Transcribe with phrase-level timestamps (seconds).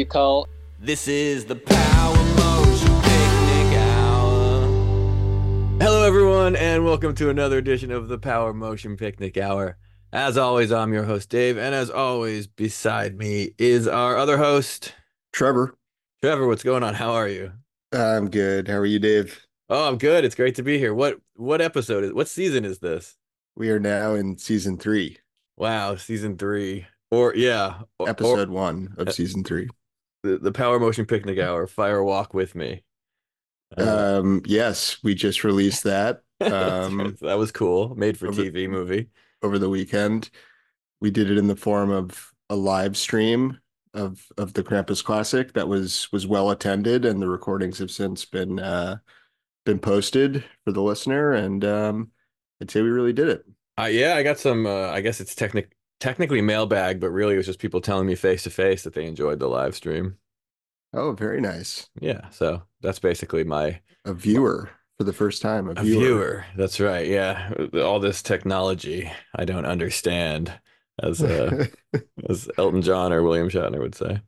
[0.00, 0.48] Matthew Cull.
[0.78, 4.66] This is the Power Motion Picnic Hour.
[5.78, 9.76] Hello, everyone, and welcome to another edition of the Power Motion Picnic Hour.
[10.10, 14.94] As always, I'm your host, Dave, and as always, beside me is our other host,
[15.34, 15.76] Trevor.
[16.22, 16.46] Trevor.
[16.46, 16.94] What's going on?
[16.94, 17.52] How are you?
[17.92, 18.68] I'm good.
[18.68, 19.46] How are you, Dave?
[19.68, 20.24] Oh, I'm good.
[20.24, 20.94] It's great to be here.
[20.94, 23.18] What what episode is what season is this?
[23.54, 25.18] We are now in season three,
[25.58, 26.86] Wow, season three.
[27.12, 29.68] Or yeah, or- or episode one of season three.
[30.22, 32.82] The, the Power Motion Picnic Hour, Fire Walk with me.
[33.76, 37.94] Uh, Um, yes, we just released that um, that was cool.
[37.94, 39.08] Made for over- TV movie.
[39.42, 40.30] over the weekend.
[41.00, 43.58] We did it in the form of a live stream
[43.94, 48.24] of of the Krampus Classic that was was well attended, and the recordings have since
[48.24, 48.98] been uh,
[49.64, 51.32] been posted for the listener.
[51.32, 52.10] And um,
[52.60, 53.44] I'd say we really did it.
[53.78, 54.66] Uh, yeah, I got some.
[54.66, 58.14] Uh, I guess it's technic technically mailbag, but really it was just people telling me
[58.14, 60.16] face to face that they enjoyed the live stream.
[60.92, 61.88] Oh, very nice.
[62.00, 65.68] Yeah, so that's basically my A viewer for the first time.
[65.68, 66.00] A, a viewer.
[66.00, 66.46] viewer.
[66.56, 67.06] That's right.
[67.06, 70.52] Yeah, all this technology I don't understand,
[71.00, 71.66] as uh,
[72.28, 74.20] as Elton John or William Shatner would say.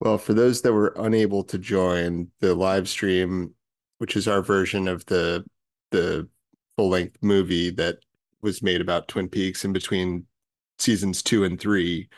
[0.00, 3.54] Well, for those that were unable to join the live stream,
[3.98, 5.44] which is our version of the
[5.90, 6.28] the
[6.76, 7.98] full length movie that
[8.42, 10.26] was made about Twin Peaks in between
[10.78, 12.08] seasons two and three,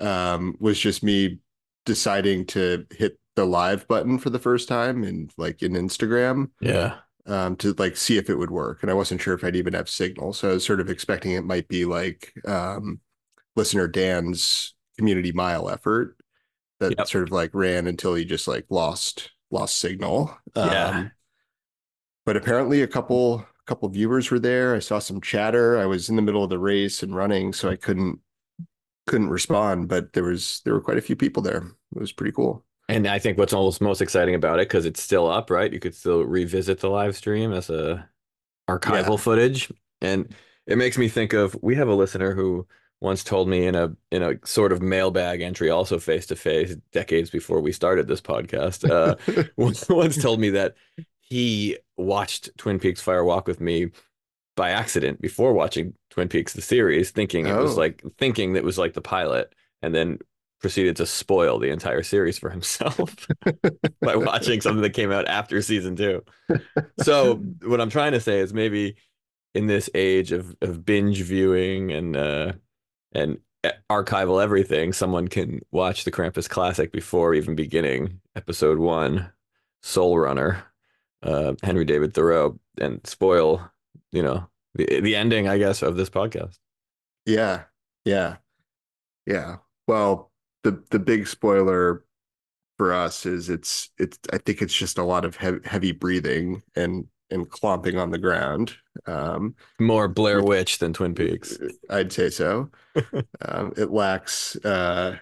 [0.00, 1.40] um, was just me
[1.86, 7.00] deciding to hit the live button for the first time in like in Instagram Yeah,
[7.26, 8.82] um, to like see if it would work.
[8.82, 10.32] And I wasn't sure if I'd even have signal.
[10.32, 13.00] So I was sort of expecting it might be like um,
[13.56, 16.16] listener Dan's community mile effort
[16.80, 17.08] that Yep.
[17.08, 20.36] sort of like ran until he just like lost lost signal.
[20.60, 20.90] Yeah.
[20.90, 21.12] Um,
[22.24, 24.74] but apparently a couple couple of viewers were there.
[24.74, 25.78] I saw some chatter.
[25.78, 28.20] I was in the middle of the race and running, so I couldn't
[29.06, 29.88] couldn't respond.
[29.88, 31.58] But there was there were quite a few people there.
[31.96, 32.64] It was pretty cool.
[32.88, 35.72] and I think what's almost most exciting about it because it's still up, right?
[35.72, 38.08] You could still revisit the live stream as a
[38.68, 39.16] archival Yeah.
[39.18, 40.34] footage, and
[40.66, 42.66] it makes me think of we have a listener who
[43.00, 46.76] once told me in a in a sort of mailbag entry, also face to face,
[46.92, 49.16] decades before we started this podcast, uh,
[49.56, 50.74] once, once told me that
[51.20, 53.90] he watched Twin Peaks Fire Walk with me
[54.56, 57.80] by accident before watching Twin Peaks the series, thinking it was Oh.
[57.80, 60.18] like thinking that it was like the pilot, and then
[60.60, 63.26] proceeded to spoil the entire series for himself
[64.00, 66.22] by watching something that came out after season two.
[67.02, 68.94] So what I'm trying to say is maybe
[69.54, 72.52] in this age of of binge viewing and uh
[73.12, 73.38] and
[73.90, 79.30] archival everything, someone can watch the Krampus classic before even beginning episode one,
[79.82, 80.62] Soul Runner,
[81.22, 83.70] uh, Henry David Thoreau, and spoil,
[84.10, 86.58] you know, the the ending, I guess, of this podcast.
[87.26, 87.64] Yeah,
[88.04, 88.36] yeah,
[89.26, 89.56] yeah.
[89.86, 90.30] Well,
[90.62, 92.04] the the big spoiler
[92.78, 96.62] for us is it's it's I think it's just a lot of heavy, heavy breathing
[96.74, 98.76] and and clomping on the ground.
[99.06, 101.58] Um, More Blair Witch than Twin Peaks.
[101.90, 102.70] I'd say so.
[103.42, 105.16] um, it lacks uh,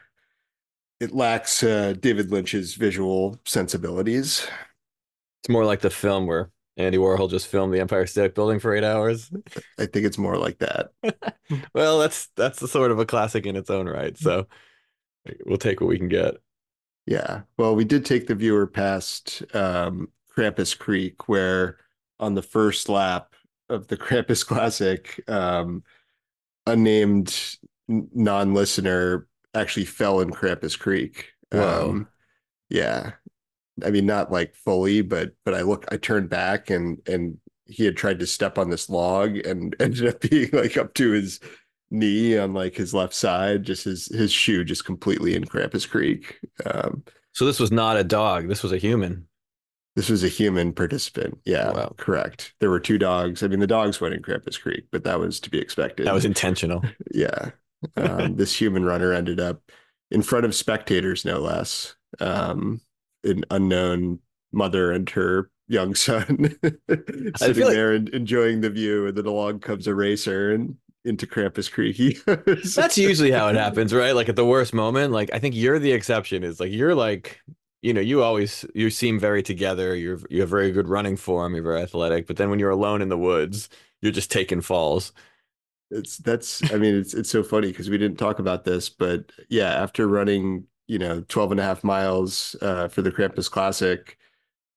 [1.00, 4.46] it lacks uh, David Lynch's visual sensibilities.
[5.42, 8.74] It's more like the film where Andy Warhol just filmed the Empire State Building for
[8.74, 9.30] eight hours.
[9.78, 10.90] I think it's more like that.
[11.74, 14.16] Well, that's that's the sort of a classic in its own right.
[14.16, 14.46] So
[15.44, 16.36] we'll take what we can get.
[17.06, 17.40] Yeah.
[17.58, 21.78] Well, we did take the viewer past um, Krampus Creek, where
[22.20, 23.34] on the first lap
[23.68, 25.82] of the Krampus Classic, um,
[26.66, 27.56] unnamed
[27.88, 31.32] non-listener actually fell in Krampus Creek.
[31.50, 31.90] Whoa.
[31.90, 32.08] Um,
[32.68, 33.12] yeah.
[33.84, 37.84] I mean, not like fully, but but I look, I turned back and and he
[37.84, 41.40] had tried to step on this log and ended up being like up to his
[41.90, 46.38] knee on like his left side, just his his shoe just completely in Krampus Creek.
[46.66, 48.48] Um, So this was not a dog.
[48.48, 49.26] This was a human.
[49.96, 51.38] this was a human participant.
[51.44, 51.94] Yeah, Wow.
[51.96, 52.54] correct.
[52.60, 53.42] There were two dogs.
[53.42, 56.06] I mean, the dogs went in Krampus Creek, but that was to be expected.
[56.06, 56.82] That was intentional.
[57.14, 57.50] yeah.
[57.96, 59.62] Um, this human runner ended up
[60.10, 61.94] in front of spectators, no less.
[62.20, 62.80] Um,
[63.24, 64.20] an unknown
[64.52, 66.56] mother and her young son
[67.36, 71.26] sitting like- there and enjoying the view, and then along comes a racer and into
[71.26, 72.18] Krampus Creek.
[72.74, 74.14] That's usually how it happens, right?
[74.14, 75.12] Like at the worst moment.
[75.12, 76.44] Like I think you're the exception.
[76.44, 77.40] Is like you're like,
[77.82, 79.94] you know, you always you seem very together.
[79.94, 81.54] You're you have very good running form.
[81.54, 82.26] You're very athletic.
[82.26, 83.68] But then when you're alone in the woods,
[84.02, 85.12] you're just taking falls.
[85.90, 89.32] It's that's I mean it's it's so funny because we didn't talk about this, but
[89.48, 94.16] yeah, after running, you know, 12 and a half miles uh for the Krampus Classic,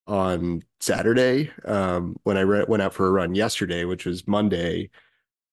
[0.05, 4.89] on Saturday um, when I re- went out for a run yesterday, which was Monday.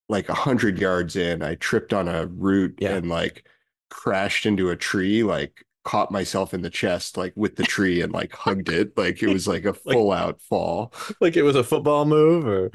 [0.09, 2.97] Like a hundred yards in, I tripped on a root Yeah.
[2.97, 3.47] and like
[3.91, 5.23] crashed into a tree.
[5.23, 8.99] Like caught myself in the chest, like with the tree, and like hugged it.
[8.99, 10.93] Like it was like a Like- full out fall.
[11.21, 12.73] Like it was a football move or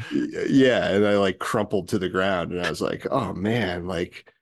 [0.50, 4.34] Yeah, and I like crumpled to the ground, and I was like, "Oh man, like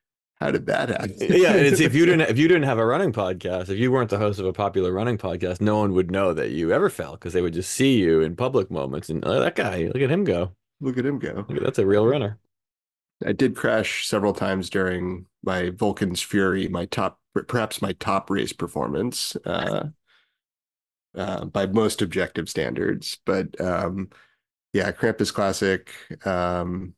[0.44, 2.86] how did that happen?" yeah, and it's if you didn't if you didn't have a
[2.86, 6.12] running podcast, if you weren't the host of a popular running podcast, no one would
[6.12, 9.24] know that you ever fell because they would just see you in public moments and
[9.25, 10.51] oh, that guy, look at him go.
[10.81, 11.45] Look at him go.
[11.50, 12.40] That's a real runner.
[13.25, 18.54] I did crash several times during my Vulcan's Fury, my top, perhaps my top race
[18.54, 19.88] performance, uh,
[21.16, 23.19] uh, by most objective standards.
[23.25, 24.10] But um,
[24.74, 25.89] yeah, Krampus Classic,
[26.25, 26.96] um,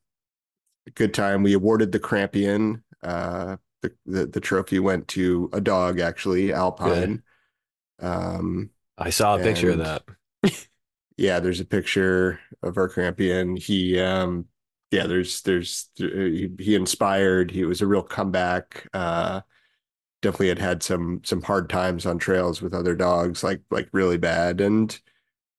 [0.95, 1.44] good time.
[1.44, 2.83] We awarded the Crampian.
[3.05, 7.21] Uh, the, the the trophy went to a dog, actually, Alpine.
[7.99, 10.03] Um, I saw a picture of that.
[11.17, 13.55] yeah, there's a picture of our Crampian.
[13.55, 14.45] He, um,
[14.91, 17.51] yeah, there's, there's, he, he inspired.
[17.51, 18.87] He was a real comeback.
[18.93, 19.41] Uh,
[20.21, 24.17] definitely had had some, some hard times on trails with other dogs, like, like really
[24.17, 24.61] bad.
[24.61, 24.97] And,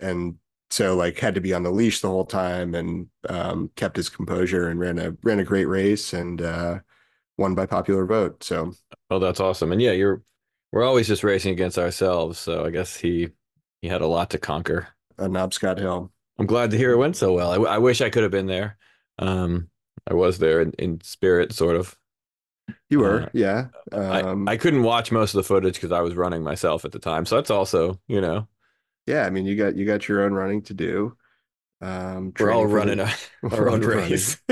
[0.01, 0.37] and
[0.71, 4.09] so like had to be on the leash the whole time and, um, kept his
[4.09, 6.81] composure and ran a, ran a great race and, uh,
[7.39, 8.43] won by popular vote.
[8.45, 8.73] So
[9.11, 9.73] Oh, that's awesome.
[9.73, 10.23] And yeah, you're
[10.73, 12.39] we're always just racing against ourselves.
[12.39, 13.31] So I guess he
[13.83, 14.89] he had a lot to conquer.
[15.19, 16.13] a Nobscot Hill.
[16.39, 17.53] I'm glad to hear it went so well.
[17.67, 18.77] I, I wish I could have been there.
[19.19, 19.71] Um,
[20.07, 21.97] I was there in, in spirit, sort of.
[22.91, 23.67] You were, Uh, yeah.
[23.93, 26.93] I, Um, I couldn't watch most of the footage because I was running myself at
[26.93, 27.25] the time.
[27.27, 28.49] So that's also, you know,
[29.07, 31.17] yeah, I mean, you got, you got your own running to do.
[31.81, 34.37] Um, we're all running the- a, our own race.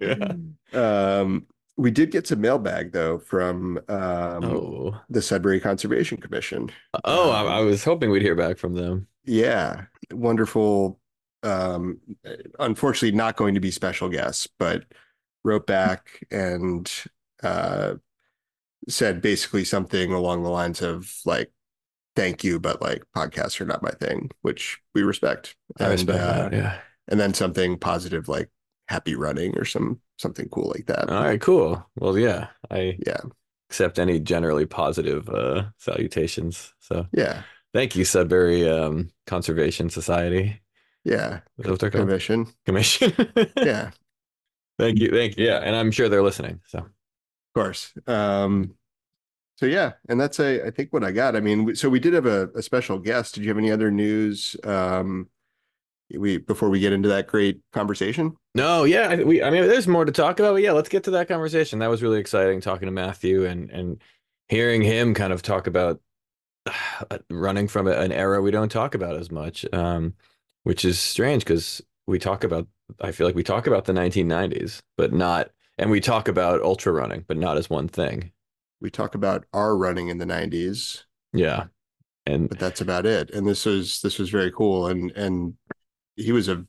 [0.00, 0.32] yeah.
[0.72, 1.46] Um,
[1.76, 6.70] we did get some mailbag though from um, Oh, the Sudbury Conservation Commission.
[7.04, 9.06] oh, I, Um, I was hoping we'd hear back from them.
[9.24, 10.98] Yeah, wonderful.
[11.42, 12.00] Um,
[12.58, 14.84] unfortunately, not going to be special guests, but
[15.44, 16.90] wrote back and
[17.42, 17.94] uh,
[18.88, 21.50] said basically something along the lines of like,
[22.16, 25.56] "Thank you, but like podcasts are not my thing," which we respect.
[25.80, 26.52] I And, respect uh, that.
[26.52, 26.78] Yeah.
[27.08, 28.50] and then something positive like
[28.88, 31.08] "Happy running" or some something cool like that.
[31.08, 31.84] All right, cool.
[31.96, 33.20] Well, yeah, I Yeah,
[33.70, 36.72] accept any generally positive uh, salutations.
[36.80, 37.42] So yeah,
[37.74, 40.60] thank you, Sudbury um, Conservation Society.
[41.04, 41.40] yeah.
[41.58, 41.90] Is that they're?
[41.90, 42.46] Commission.
[42.66, 43.12] Commission.
[43.60, 43.90] Yeah,
[44.78, 45.10] Thank you.
[45.10, 45.46] Thank you.
[45.46, 45.58] Yeah.
[45.58, 46.60] And I'm sure they're listening.
[46.66, 46.86] So of
[47.54, 47.92] course.
[48.06, 48.74] Um,
[49.56, 51.36] so yeah, and that's a I think what I got.
[51.36, 53.34] I mean, so we did have a, a special guest.
[53.34, 54.56] Did you have any other news?
[54.64, 55.28] Um,
[56.18, 58.36] we before we get into that great conversation.
[58.54, 61.04] no, yeah, I, we, I mean, there's more to talk about, but yeah, let's get
[61.04, 61.78] to that conversation.
[61.78, 64.02] That was really exciting talking to Matthew and, and
[64.48, 66.00] hearing him kind of talk about
[66.66, 70.14] uh, running from an era we don't talk about as much, um,
[70.62, 72.66] which is strange because we talk about,
[73.00, 76.92] I feel like we talk about the 1990s, but not, and we talk about ultra
[76.92, 78.32] running, but not as one thing.
[78.80, 81.66] We talk about our running in the '90s, Yeah.
[82.26, 83.30] And but that's about it.
[83.30, 84.86] And this was this was very cool.
[84.88, 85.54] And and
[86.16, 86.66] he was a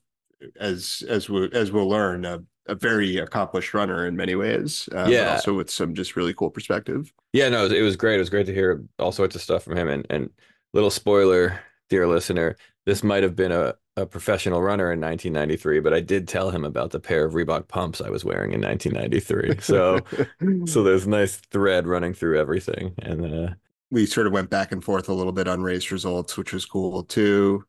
[0.60, 4.88] as as we as we'll learn a, a very accomplished runner in many ways.
[4.94, 5.32] Uh, Yeah.
[5.34, 7.14] also with some just really cool perspective.
[7.34, 8.16] Yeah, no, it was, it was great.
[8.16, 9.88] It was great to hear all sorts of stuff from him.
[9.88, 10.30] And and
[10.74, 11.60] little spoiler,
[11.90, 16.28] dear listener, this might have been a, a professional runner in 1993, but I did
[16.28, 19.60] tell him about the pair of Reebok pumps I was wearing in 1993.
[19.62, 20.04] So
[20.66, 22.94] so there's a nice thread running through everything.
[23.00, 23.54] And uh,
[23.92, 26.66] we sort of went back and forth a little bit on race results, which was
[26.66, 27.66] cool too.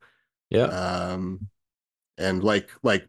[0.50, 1.48] yeah, Um,
[2.18, 3.08] and like like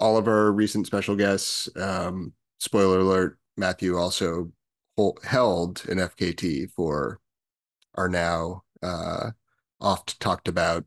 [0.00, 4.52] all of our recent special guests, um, spoiler alert, Matthew also
[4.96, 7.20] hol- held an FKT for
[7.94, 9.32] our now uh,
[9.80, 10.84] oft talked about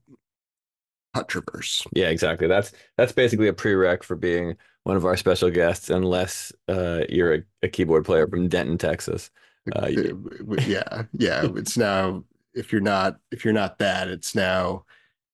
[1.13, 1.87] Hut Traverse.
[1.91, 2.47] yeah, exactly.
[2.47, 7.35] That's that's basically a prereq for being one of our special guests, unless uh, you're
[7.35, 9.31] a, a keyboard player from Denton, Texas.
[9.71, 11.47] Uh, Uh, yeah, yeah.
[11.55, 14.85] It's now if you're not if you're not that, it's now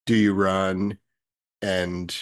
[0.06, 0.98] do you run
[1.64, 2.16] and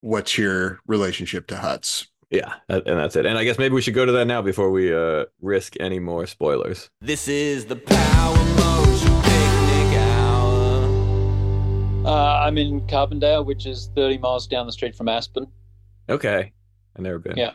[0.00, 2.08] what's your relationship to huts?
[2.30, 3.24] Yeah, and that's it.
[3.26, 6.00] And I guess maybe we should go to that now before we uh, risk any
[6.00, 6.90] more spoilers.
[7.00, 10.86] This is the Power Motion Picnic Hour.
[12.06, 15.46] Uh, I'm in Carbondale, which is 30 miles down the street from Aspen.
[16.08, 16.52] Okay,
[16.96, 17.36] I've never been.
[17.36, 17.52] Yeah.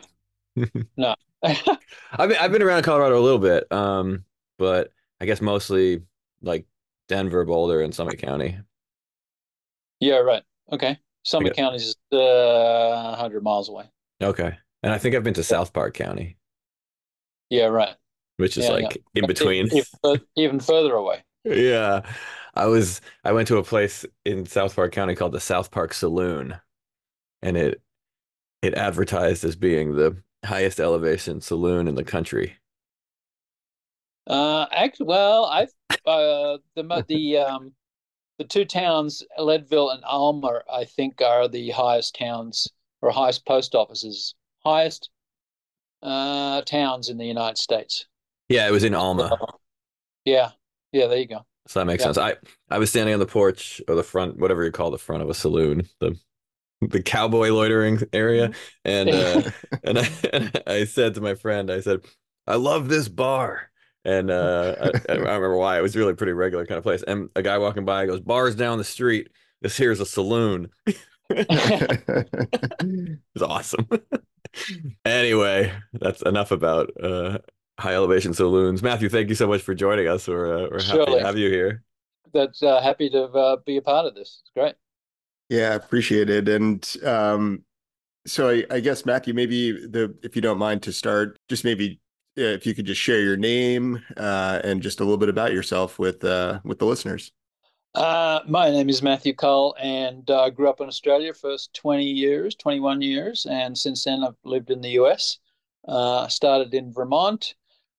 [0.96, 1.14] No.
[1.42, 4.24] I've been, I've been around Colorado a little bit, um,
[4.58, 6.02] but I guess mostly
[6.40, 6.66] like
[7.08, 8.58] Denver, Boulder, and Summit County.
[9.98, 10.42] yeah, right.
[10.70, 10.98] Okay.
[11.24, 11.62] Summit Okay.
[11.62, 13.90] County is uh, 100 miles away.
[14.22, 16.36] Okay, and I think I've been to South Park County,
[17.50, 17.96] Yeah, right.
[18.36, 19.68] which is Yeah, like in between.
[19.68, 21.24] Even, even further away.
[21.44, 22.02] Yeah.
[22.54, 25.92] I was I went to a place in South Park County called the South Park
[25.94, 26.60] Saloon,
[27.42, 27.82] and it
[28.62, 32.56] it advertised as being the highest elevation saloon in the country.
[34.26, 35.64] Uh, actually, well, I
[36.06, 37.74] uh the the um
[38.42, 42.68] the two towns, Leadville and Alma, I think are the highest towns
[43.00, 44.34] or highest post offices,
[44.64, 45.10] highest
[46.02, 48.06] uh towns in the United States.
[48.48, 49.38] Yeah, it was in Alma,
[50.24, 50.50] Yeah,
[50.92, 51.46] yeah, there you go.
[51.68, 52.04] so that makes Yeah.
[52.04, 52.18] sense.
[52.18, 52.36] I
[52.70, 55.30] I was standing on the porch or the front, whatever you call the front of
[55.30, 56.18] a saloon, the
[56.82, 58.52] the cowboy loitering area,
[58.84, 59.44] and uh,
[59.84, 62.02] and I and I said to my friend, I said,
[62.46, 63.71] I love this bar.
[64.04, 65.78] And uh, I, I don't remember why.
[65.78, 67.02] It was really pretty regular kind of place.
[67.02, 69.30] And a guy walking by goes, "Bars down the street.
[69.60, 70.70] This here's a saloon."
[71.34, 73.88] It's awesome.
[75.06, 77.38] Anyway, that's enough about uh,
[77.78, 78.82] high elevation saloons.
[78.82, 80.28] Matthew, thank you so much for joining us.
[80.28, 81.82] We're uh, we're happy to have you here.
[82.34, 84.42] That's uh, happy to uh, be a part of this.
[84.42, 84.74] It's great.
[85.48, 86.48] Yeah, appreciate it.
[86.48, 87.64] And um,
[88.26, 91.98] so I, I guess Matthew, maybe the if you don't mind to start, just maybe
[92.36, 95.98] if you could just share your name uh, and just a little bit about yourself
[95.98, 97.32] with uh, with the listeners.
[97.94, 102.04] Uh, my name is Matthew Cull, and I uh, grew up in Australia first 20
[102.04, 105.38] years, 21 years, and since then I've lived in the US.
[105.86, 107.54] Uh, started in Vermont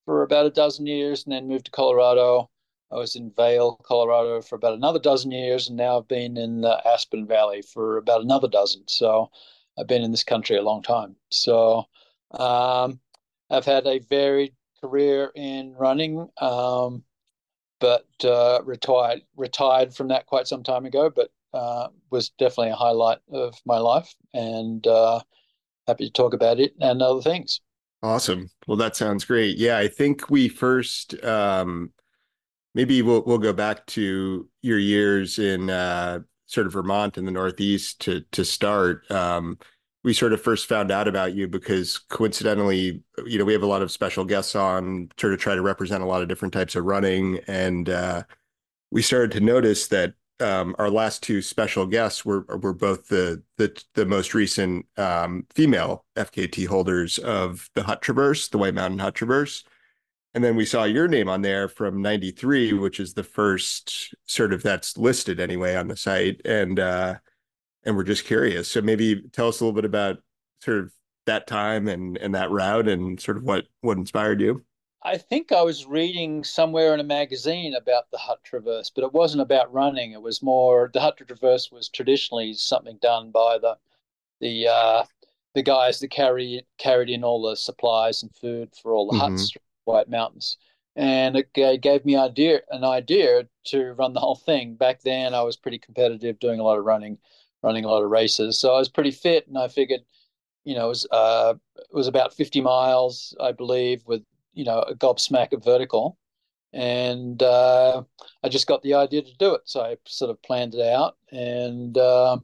[0.05, 2.49] for about a dozen years, and then moved to Colorado.
[2.91, 6.61] I was in Vail, Colorado, for about another dozen years, and now I've been in
[6.61, 8.83] the Aspen Valley for about another dozen.
[8.87, 9.29] So
[9.77, 11.15] I've been in this country a long time.
[11.29, 11.85] So
[12.31, 12.99] um,
[13.53, 16.27] I've had a varied career in running.
[16.41, 17.03] Um,
[17.83, 21.09] but uh, retired retired from that quite some time ago.
[21.13, 25.19] But uh, was definitely a highlight of my life, and uh,
[25.85, 27.59] happy to talk about it and other things.
[28.01, 28.49] Awesome.
[28.67, 29.57] Well, that sounds great.
[29.57, 31.91] Yeah, I think we first um,
[32.73, 37.31] maybe we'll we'll go back to your years in uh, sort of Vermont in the
[37.31, 39.11] Northeast to to start.
[39.11, 39.57] Um,
[40.03, 43.67] we sort of first found out about you because coincidentally, you know, we have a
[43.67, 46.75] lot of special guests on sort of try to represent a lot of different types
[46.75, 48.23] of running, and uh,
[48.91, 53.41] we started to notice that um, our last two special guests were were both the
[53.57, 58.99] the the most recent um, female FKT holders of the Hut Traverse, the White Mountain
[58.99, 59.63] Hut Traverse.
[60.35, 64.51] And then we saw your name on there from 93, which is the first sort
[64.51, 66.41] of that's listed anyway on the site.
[66.43, 67.15] And uh
[67.85, 68.69] and we're just curious.
[68.71, 70.17] So maybe tell us a little bit about
[70.61, 70.93] sort of
[71.25, 74.63] that time and and that route and sort of what what inspired you.
[75.03, 79.13] I think I was reading somewhere in a magazine about the Hut Traverse, but it
[79.13, 80.13] wasn't about running.
[80.13, 83.77] It was more the Hut Traverse was traditionally something done by the
[84.41, 85.05] the uh,
[85.55, 89.19] the guys that carry carried in all the supplies and food for all the Mhm.
[89.19, 89.53] huts,
[89.85, 90.57] White Mountains,
[90.95, 94.75] and it ga- gave me idea an idea to run the whole thing.
[94.75, 97.19] Back then, I was pretty competitive, doing a lot of running,
[97.63, 100.01] running a lot of races, so I was pretty fit, and I figured,
[100.65, 104.79] you know, it was uh, it was about fifty miles, I believe, with you know
[104.81, 106.17] a gobsmack of vertical,
[106.73, 108.03] and uh,
[108.43, 109.61] I just got the idea to do it.
[109.65, 112.37] So I sort of planned it out and uh,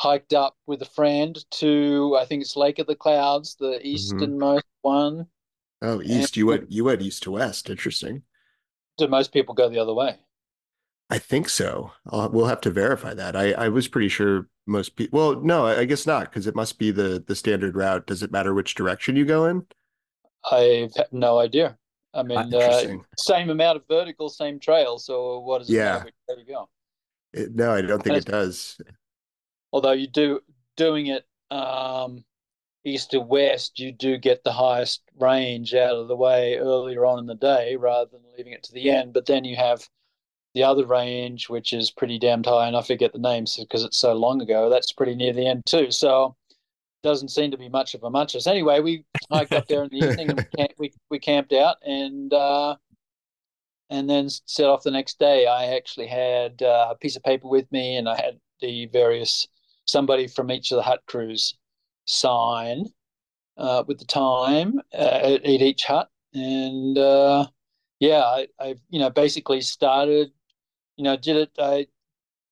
[0.00, 4.66] hiked up with a friend to I think it's Lake of the Clouds, the easternmost
[4.82, 5.26] one.
[5.80, 6.36] Oh, east.
[6.36, 7.70] You went you went east to west.
[7.70, 8.22] Interesting.
[8.98, 10.18] Do most people go the other way?
[11.12, 11.92] I think so.
[12.10, 13.36] Uh, we'll have to verify that.
[13.36, 15.18] I, I was pretty sure most people.
[15.18, 18.06] Well, no, I guess not because it must be the the standard route.
[18.06, 19.66] Does it matter which direction you go in?
[20.50, 21.76] I have no idea.
[22.14, 22.82] I Ah, mean, uh,
[23.18, 24.98] same amount of vertical, same trail.
[24.98, 25.92] So what does it Yeah.
[25.92, 26.68] matter which way you go?
[27.34, 28.80] It- no, I don't think it does.
[29.70, 30.40] although you do
[30.76, 32.24] doing it um,
[32.84, 37.18] east to west, you do get the highest range out of the way earlier on
[37.18, 39.12] in the day rather than leaving it to the end.
[39.12, 39.86] But then you have
[40.54, 43.98] the other range, which is pretty damned high, and I forget the names because it's
[43.98, 44.68] so long ago.
[44.68, 45.90] That's pretty near the end too.
[45.90, 46.36] So
[47.02, 48.46] doesn't seem to be much of a muchness.
[48.46, 51.76] Anyway, we hiked up there in the evening and we, camp, we we camped out
[51.82, 52.76] and uh,
[53.90, 55.46] and then set off the next day.
[55.46, 59.48] I actually had uh, a piece of paper with me, and I had the various
[59.84, 61.56] somebody from each of the hut crews
[62.04, 62.86] sign
[63.56, 67.46] uh, with the time uh, at each hut, and uh,
[68.00, 70.32] yeah, I, I you know basically started,
[71.02, 71.50] you know, did it.
[71.58, 71.88] I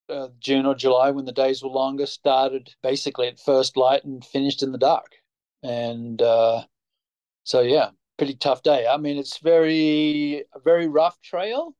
[0.08, 2.04] uh, June or July when the days were longer.
[2.04, 5.12] Started basically at first light and finished in the dark,
[5.62, 6.64] and uh,
[7.44, 8.88] so yeah, pretty tough day.
[8.88, 11.76] I mean, it's very a very rough trail,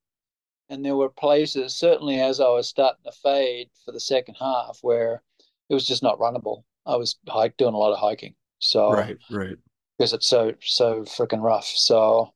[0.68, 4.78] and there were places certainly as I was starting to fade for the second half
[4.82, 5.24] where
[5.68, 6.62] it was just not runnable.
[6.86, 9.56] I was hike doing a lot of hiking, so Right, right.
[9.98, 11.66] because it's so so freaking rough.
[11.66, 12.32] So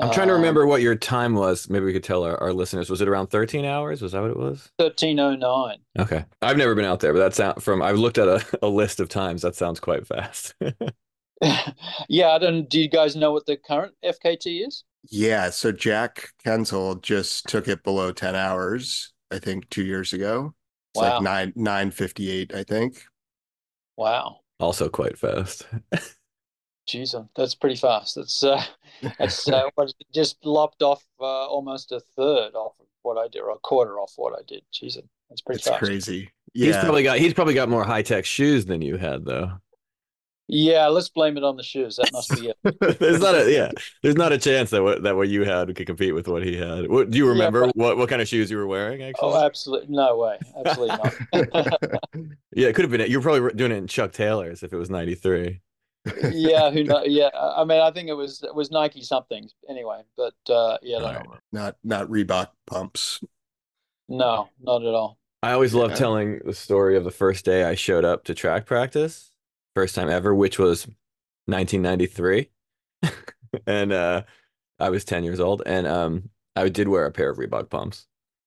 [0.00, 1.68] I'm trying to Um, remember what your time was.
[1.68, 2.88] Maybe we could tell our, our listeners.
[2.90, 4.00] Was it around 13 hours?
[4.02, 4.70] Was that what it was?
[4.78, 5.78] 1309.
[5.98, 6.24] Okay.
[6.40, 9.00] I've never been out there, but that sound from I've looked at a, a list
[9.00, 9.42] of times.
[9.42, 10.54] That sounds quite fast.
[12.08, 12.68] yeah, I don't.
[12.68, 14.84] Do you guys know what the current FKT is?
[15.10, 20.54] Yeah, so Jack Kensel just took it below 10 hours, I think two years ago.
[20.94, 21.14] It's Wow.
[21.14, 23.02] like nine nine fifty eight, I think.
[23.96, 25.66] Wow, also quite fast.
[26.88, 28.16] Jeez, uh, that's pretty fast.
[28.16, 28.62] That's uh,
[29.18, 29.68] that's uh,
[30.14, 33.98] just lopped off uh, almost a third off of what I did, or a quarter
[33.98, 34.62] off what I did.
[34.72, 34.96] Jeez,
[35.28, 35.78] that's pretty It's fast.
[35.82, 36.30] crazy.
[36.54, 36.66] Yeah.
[36.66, 39.52] He's probably got he's probably got more high tech shoes than you had though.
[40.48, 41.96] Yeah, let's blame it on the shoes.
[41.96, 42.98] That must be it.
[42.98, 43.70] there's not a yeah.
[44.02, 46.56] There's not a chance that what that what you had could compete with what he
[46.56, 46.90] had.
[46.90, 47.66] What do you Yeah, remember?
[47.66, 49.02] but- what what kind of shoes you were wearing?
[49.02, 51.14] Actually, Oh, absolutely no way, absolutely not.
[52.52, 53.00] yeah, it could have been.
[53.00, 53.08] It.
[53.08, 55.60] You're probably doing it in Chuck Taylors if it was '93.
[56.28, 57.02] Yeah, who know?
[57.04, 60.78] Yeah, I I mean, I think it was it was Nike something anyway, but uh,
[60.82, 61.40] yeah, I don't Alright.
[61.52, 63.22] not not Reebok pumps.
[64.08, 65.18] no, not at all.
[65.42, 65.98] I always love Yeah.
[65.98, 69.32] telling the story of the first day I showed up to track practice,
[69.74, 70.86] first time ever, which was
[71.46, 72.50] 1993,
[73.66, 74.22] and uh,
[74.80, 78.06] I was 10 years old, and um, I did wear a pair of Reebok pumps,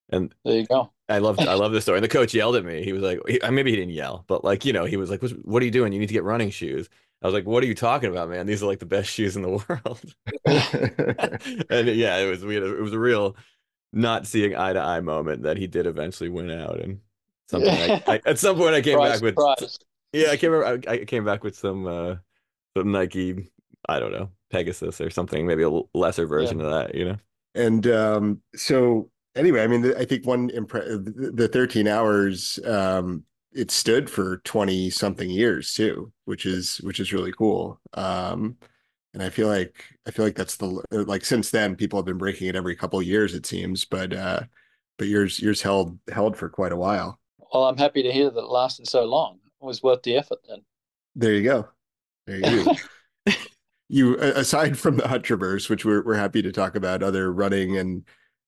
[0.10, 0.94] and There you go.
[1.10, 2.00] I loved I love this story.
[2.00, 2.84] And the coach yelled at me.
[2.84, 5.22] He was like, he, maybe he didn't yell, but like you know, he was like,
[5.22, 5.94] "What what are you doing?
[5.94, 6.90] You need to get running shoes."
[7.26, 8.46] I was like, "What are you talking about, man?
[8.46, 10.16] These are like the best shoes in the world."
[11.70, 13.36] and yeah, it was we had a, it was a real
[13.94, 17.00] not seeing eye to eye moment that he did eventually win out and
[17.50, 19.80] something I, I, at some point I came Surprise, back with surprise.
[20.14, 22.16] yeah I came I, I came back with some uh
[22.78, 23.52] some Nike
[23.88, 27.18] I don't know Pegasus or something maybe a lesser version of that you know
[27.54, 32.60] And um, so anyway, I mean, the- I think one impre- the the 13 hours
[32.66, 33.24] um,
[33.56, 37.80] it stood for 20 something years too, which is which is really cool.
[37.94, 38.58] Um,
[39.14, 42.18] and I feel like I feel like that's the like since then people have been
[42.18, 44.42] breaking it every couple of years it seems, but uh,
[44.98, 47.20] but yours yours held held for quite a while.
[47.54, 49.40] Well, I'm happy to hear that it lasted so long.
[49.62, 50.60] It was worth the effort then.
[51.16, 51.70] There you go.
[52.28, 53.34] There you go.
[53.90, 57.78] you aside from the hut traverse, which we're we're happy to talk about other running
[57.78, 58.04] and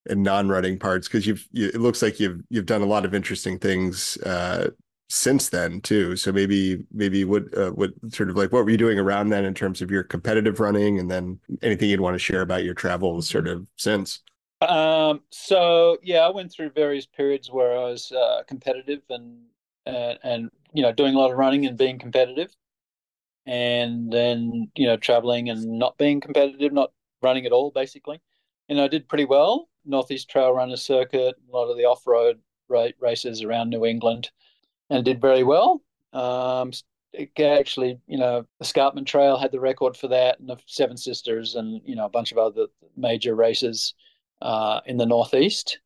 [0.10, 3.14] and non-running parts because you've you, it looks like you've you've done a lot of
[3.14, 4.70] interesting things uh
[5.10, 6.16] since then too.
[6.16, 9.46] So maybe maybe what uh, what sort of like what were you doing around then
[9.46, 12.74] in terms of your competitive running and then anything you'd want to share about your
[12.74, 14.22] travels sort of since.
[14.62, 19.46] Um, so yeah, I went through various periods where I was uh, competitive and,
[19.86, 22.52] and and you know doing a lot of running and being competitive,
[23.46, 26.92] and then you know traveling and not being competitive, not
[27.22, 28.22] running at all, basically.
[28.70, 29.70] And I did pretty well.
[29.86, 32.42] Northeast Trail Runner Circuit, a lot of the off-road
[33.00, 34.30] races around New England,
[34.90, 35.82] and did very well.
[36.14, 36.72] Um,
[37.14, 41.56] it actually, you know, Escarpment Trail had the record for that, and the Seven Sisters,
[41.56, 43.94] and you know, a bunch of other major races
[44.42, 45.80] uh, in the Northeast.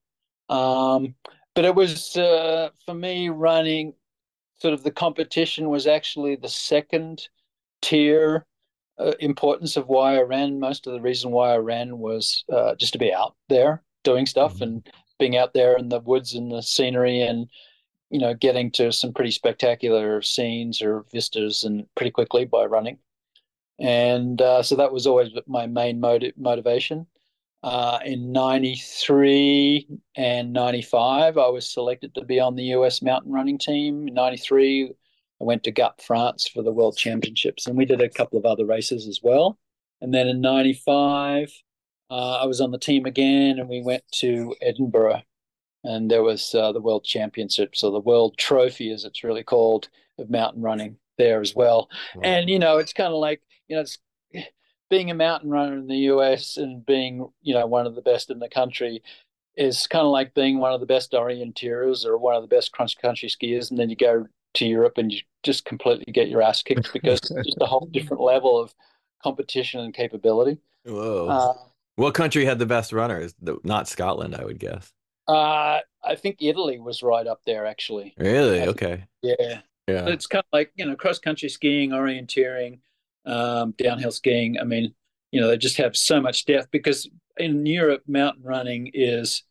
[0.50, 1.16] Um,
[1.56, 3.94] but it was uh, for me running.
[4.60, 7.28] Sort of the competition was actually the second
[7.82, 8.46] tier
[9.00, 10.60] uh, importance of why I ran.
[10.60, 14.28] Most of the reason why I ran was uh, just to be out there doing
[14.28, 14.62] stuff Mhm.
[14.62, 17.50] and being out there in the woods and the scenery and
[18.12, 22.98] you know getting to some pretty spectacular scenes or vistas and pretty quickly by running.
[23.80, 27.08] And uh, so that was always my main motive, motivation.
[27.64, 33.58] Uh, in 93 and 95, I was selected to be on the US mountain running
[33.58, 34.08] team.
[34.08, 34.92] In 93,
[35.42, 38.46] I went to Gap, France for the World Championships, and we did a couple of
[38.46, 39.58] other races as well.
[40.02, 41.52] And then in 95,
[42.10, 45.22] uh, I was on the team again, and we went to Edinburgh,
[45.84, 49.90] and there was uh, the World Championships, or the World Trophy, as it's really called,
[50.18, 51.90] of mountain running there as well.
[52.16, 52.22] Wow.
[52.24, 53.98] And, you know, it's kind of like, you know, it's
[54.90, 58.30] being a mountain runner in the US and being, you know, one of the best
[58.30, 59.02] in the country
[59.56, 62.72] is kind of like being one of the best orienteers or one of the best
[62.72, 63.70] cross country skiers.
[63.70, 67.20] And then you go to Europe and you just completely get your ass kicked because
[67.20, 68.74] it's just a whole different level of
[69.24, 70.58] competition and capability.
[70.86, 71.54] whoa Uh,
[71.96, 74.92] what country had the best runners not Scotland I would guess
[75.28, 78.14] uh, I think Italy was right up there, actually.
[78.18, 79.62] really okay Yeah.
[79.88, 82.80] yeah It's kind of like, you know, cross country skiing, orienteering,
[83.26, 84.60] um, downhill skiing.
[84.60, 84.94] I mean,
[85.32, 89.44] you know, they just have so much depth because in Europe, mountain running is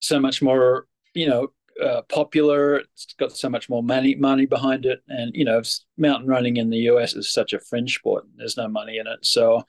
[0.00, 1.48] so much more, you know,
[1.82, 2.76] uh, popular.
[2.76, 5.62] It's got so much more money money behind it, and you know,
[5.96, 8.26] mountain running in the US is such a fringe sport.
[8.36, 9.64] There's no money in it, so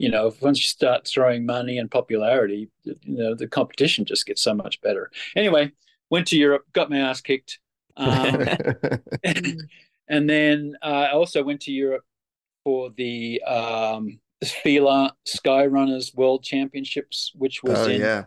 [0.00, 4.40] you know, once you start throwing money and popularity, you know, the competition just gets
[4.40, 5.10] so much better.
[5.36, 5.70] Anyway,
[6.08, 7.58] went to Europe, got my ass kicked.
[7.98, 8.48] Um,
[10.08, 12.04] and then uh, I also went to Europe
[12.64, 18.24] for the um, Fila Sky Runners World Championships, which was Oh in yeah.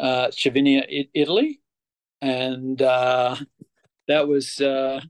[0.00, 1.60] uh, Cervinia, Italy,
[2.20, 3.36] and uh,
[4.08, 5.00] that was uh,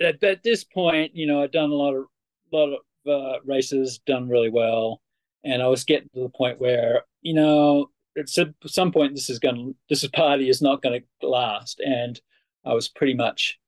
[0.00, 2.06] at, at this point, you know, I'd done a lot of
[2.52, 5.00] lot of uh, races, done really well,
[5.46, 9.38] and I was getting to the point where you know, at some point, this is
[9.38, 12.20] going to this party is not going to last, and
[12.64, 13.58] I was pretty much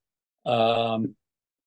[0.47, 1.15] um,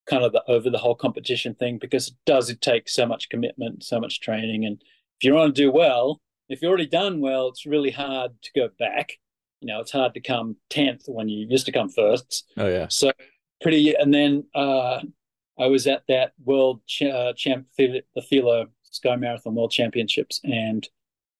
[0.09, 3.29] kind of the, over the whole competition thing because it does it take so much
[3.29, 4.81] commitment, so much training, and
[5.19, 8.51] if you want to do well, if you've already done well, it's really hard to
[8.55, 9.13] go back.
[9.59, 12.51] You know, it's hard to come tenth when you used to come first.
[12.57, 12.87] Oh yeah.
[12.87, 13.11] So
[13.61, 15.01] pretty, and then uh,
[15.59, 20.87] I was at that world ch- uh, champ, the Fila Sky Marathon World Championships, and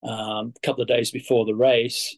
[0.03, 2.17] um, a couple of days before the race,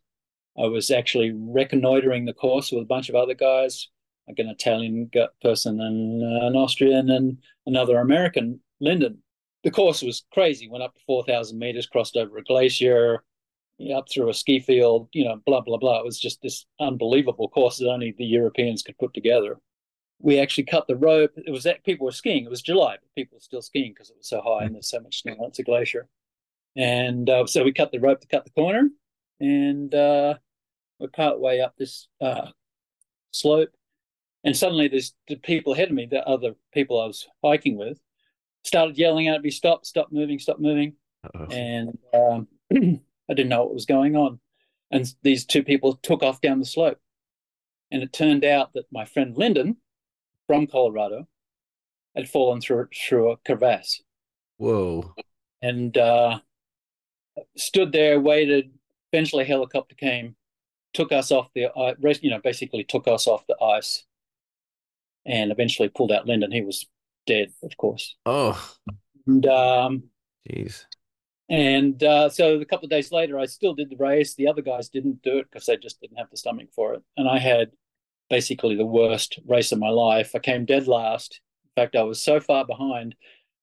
[0.58, 3.90] I was actually reconnoitering the course with a bunch of other guys,
[4.28, 5.10] like an Italian
[5.42, 9.18] person and uh, an Austrian and another American, Lyndon.
[9.64, 10.70] The course was crazy.
[10.70, 13.24] Went up to four thousand meters, crossed over a glacier,
[13.96, 16.00] up through a ski field, you know, blah blah blah.
[16.00, 19.58] It was just this unbelievable course that only the Europeans could put together.
[20.24, 21.32] We actually cut the rope.
[21.36, 22.46] It was that people were skiing.
[22.46, 24.90] It was July, but people were still skiing because it was so high and there's
[24.90, 25.36] so much snow.
[25.42, 26.08] It's a glacier,
[26.76, 28.90] and uh, so we cut the rope to cut the corner,
[29.40, 30.36] and uh,
[31.00, 32.48] we're part way up this uh,
[33.32, 33.70] slope,
[34.44, 38.00] and suddenly there's the people ahead of me, the other people I was hiking with,
[38.64, 39.86] started yelling at me, "Stop!
[39.86, 40.40] Stop moving!
[40.40, 41.46] Stop moving!" Uh-oh.
[41.46, 42.48] and um,
[43.30, 44.40] I didn't know what was going on.
[44.92, 47.00] And these two people took off down the slope.
[47.92, 49.78] And it turned out that my friend Lyndon
[50.54, 51.28] from Colorado
[52.16, 54.04] had fallen through through a crevasse
[54.58, 55.16] Whoa.
[55.64, 56.40] and uh,
[57.58, 58.72] stood there, waited.
[59.12, 60.36] Eventually, a helicopter came,
[60.94, 64.04] took us off the ice, you know, basically took us off the ice,
[65.26, 66.52] and eventually pulled out Lyndon.
[66.52, 66.86] He was
[67.26, 68.16] dead, of course.
[68.28, 68.76] Oh.
[69.26, 70.04] And um,
[70.48, 70.86] Jeez.
[71.50, 74.36] And uh, so a couple of days later, I still did the race.
[74.36, 77.04] The other guys didn't do it because they just didn't have the stomach for it.
[77.18, 77.72] And I had
[78.38, 80.32] basically the worst race of my life.
[80.34, 81.40] I came dead last.
[81.66, 83.14] In fact, I was so far behind.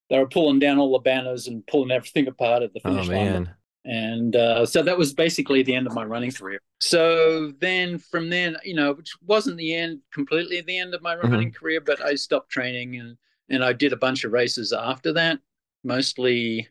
[0.09, 3.09] They were pulling down all the banners and pulling everything apart at the Oh finish
[3.09, 3.33] line.
[3.33, 3.55] man.
[3.85, 6.61] And uh, so that was basically the end of my running career.
[6.81, 11.17] So then from then, you know, which wasn't the end, completely the end of my
[11.17, 11.31] Mhm.
[11.33, 13.17] running career, but I stopped training and,
[13.49, 15.41] and I did a bunch of races after that,
[15.83, 16.69] mostly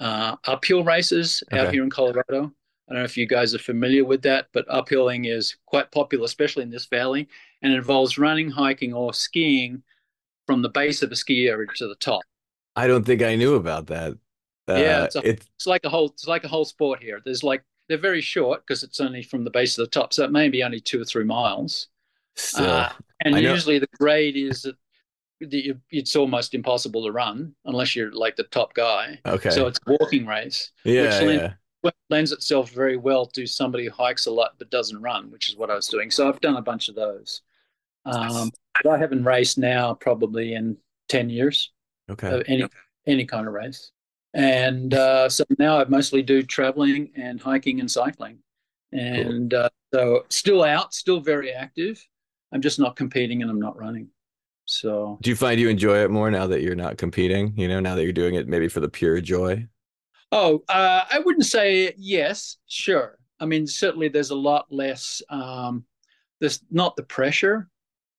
[0.00, 2.52] uh, uphill races out here in Colorado.
[2.90, 6.24] I don't know if you guys are familiar with that, but uphilling is quite popular,
[6.24, 7.28] especially in this valley,
[7.62, 9.82] and it involves running, hiking, or skiing
[10.46, 12.22] from the base of a ski area to the top.
[12.74, 14.14] I don't think I knew about that.
[14.68, 17.20] Yeah, Uh, it's a- it's It's like a whole, it's like a whole sport here.
[17.24, 20.24] There's like they're very short because it's only from the base to the top, so
[20.24, 21.88] it may be only two or three miles.
[22.36, 22.64] still.
[22.66, 22.92] Uh,
[23.24, 24.76] and usually the grade is that
[25.90, 29.18] it's almost impossible to run unless you're like the top guy.
[29.26, 29.50] okay.
[29.50, 30.70] So it's a walking race.
[30.84, 31.52] yeah, which yeah.
[31.82, 35.48] Well, lends itself very well to somebody who hikes a lot but doesn't run, which
[35.48, 36.10] is what I was doing.
[36.10, 37.42] So I've done a bunch of those.
[38.04, 38.50] Um,
[38.82, 40.76] but I haven't raced now probably in
[41.08, 41.72] ten years
[42.10, 42.28] Okay.
[42.28, 42.64] of any
[43.06, 43.92] any kind of race,
[44.34, 48.38] and uh, so now I mostly do traveling and hiking and cycling,
[48.92, 52.04] and uh, so still out, still very active.
[52.52, 54.08] I'm just not competing and I'm not running.
[54.66, 57.52] So Do you find you enjoy it more now that you're not competing?
[57.56, 59.66] You know, now that you're doing it maybe for the pure joy?
[60.32, 63.18] Oh, uh, I wouldn't say yes, sure.
[63.40, 65.22] I mean, certainly there's a lot less.
[65.28, 65.84] Um,
[66.40, 67.68] there's not the pressure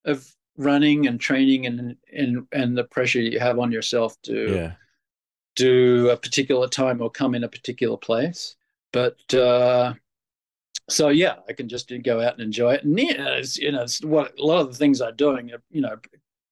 [0.06, 4.72] of running and training and and and the pressure you have on yourself to Yeah.
[5.56, 8.56] do a particular time or come in a particular place.
[8.92, 9.94] But uh,
[10.90, 12.84] so yeah, I can just go out and enjoy it.
[12.84, 15.82] And yeah, it's, you know, it's what a lot of the things I'm doing, you
[15.82, 15.98] know,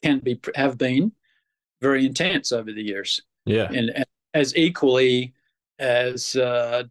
[0.02, 1.12] can be have been
[1.82, 3.68] very intense over the years Yeah.
[3.72, 5.34] and, and as equally
[5.80, 6.84] as uh,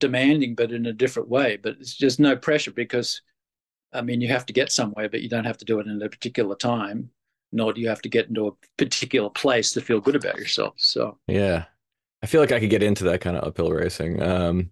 [0.00, 1.56] demanding, but in a different way.
[1.56, 3.22] But it's just no pressure because,
[3.92, 6.02] I mean, you have to get somewhere, but you don't have to do it in
[6.02, 7.10] a particular time,
[7.52, 10.74] nor do you have to get into a particular place to feel good about yourself.
[10.78, 11.66] So, Yeah.
[12.22, 14.22] I feel like I could get into that kind of uphill racing.
[14.22, 14.70] Um,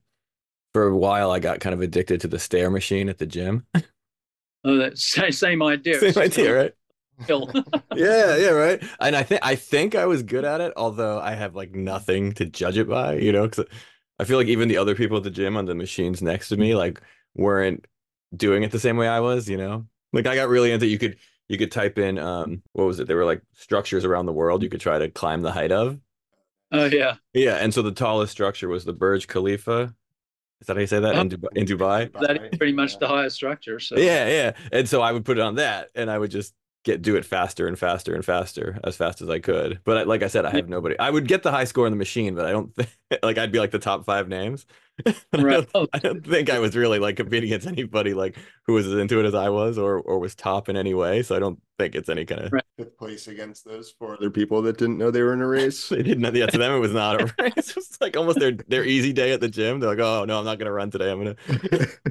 [0.74, 3.66] for a while, I got kind of addicted to the stair machine at the gym.
[4.64, 5.98] oh, that same, same idea.
[6.00, 6.74] Same idea, right?
[7.26, 7.50] Hill.
[7.92, 8.82] Yeah, yeah, right.
[9.00, 12.32] And I think I think I was good at it, although I have like nothing
[12.34, 13.64] to judge it by, you know, because
[14.18, 16.56] I feel like even the other people at the gym on the machines next to
[16.56, 17.00] me like
[17.34, 17.86] weren't
[18.36, 19.86] doing it the same way I was, you know.
[20.12, 21.16] Like I got really into you could
[21.48, 23.08] you could type in um what was it?
[23.08, 25.98] There were like structures around the world you could try to climb the height of.
[26.72, 29.94] oh yeah, Yeah, and so the tallest structure was the Burj Khalifa.
[30.60, 32.12] Is that how you say that in, Dubai, in Dubai?
[32.20, 33.80] that is pretty much the highest structure.
[33.80, 34.52] So Yeah, yeah.
[34.72, 37.24] And so I would put it on that and I would just get do it
[37.24, 39.80] faster and faster and faster as fast as I could.
[39.84, 40.98] But I, like I said, I have nobody.
[40.98, 42.90] I would get the high score in the machine, but I don't think
[43.22, 44.66] like I'd be like the top five names.
[45.32, 45.66] But I, Right.
[45.72, 46.00] don't, I oh.
[46.02, 49.26] don't think I was really like competing against anybody like who was as into it
[49.26, 51.22] as I was or or was top in any way.
[51.22, 52.64] So I don't think it's any kind of Right.
[52.76, 55.88] Fifth place against those four other people that didn't know they were in a race.
[55.88, 57.70] they didn't know yeah, to them it was not a race.
[57.70, 59.80] It was like almost their their easy day at the gym.
[59.80, 61.10] They're like, oh no, I'm not gonna run today.
[61.10, 61.36] I'm gonna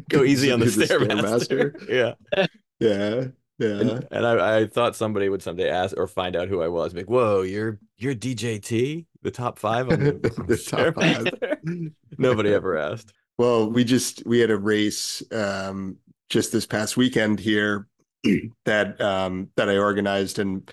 [0.10, 1.74] go easy on the Do stairmaster.
[1.90, 2.46] yeah.
[2.80, 3.28] Yeah,
[3.60, 3.80] yeah.
[3.80, 6.94] And, and I, I thought somebody would someday ask or find out who I was.
[6.94, 10.12] Like, whoa, you're you're DJT, the top five on the,
[10.48, 11.94] The top five.
[12.18, 13.14] Nobody ever asked.
[13.38, 15.98] Well, we just we had a race um
[16.30, 17.88] just this past weekend here
[18.66, 20.72] that um that I organized and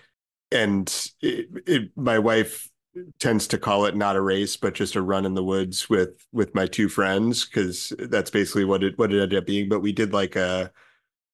[0.53, 2.71] and it, it my wife
[3.19, 6.27] tends to call it not a race but just a run in the woods with
[6.33, 9.81] with my two friends because that's basically what it what it ended up being but
[9.81, 10.71] we did like a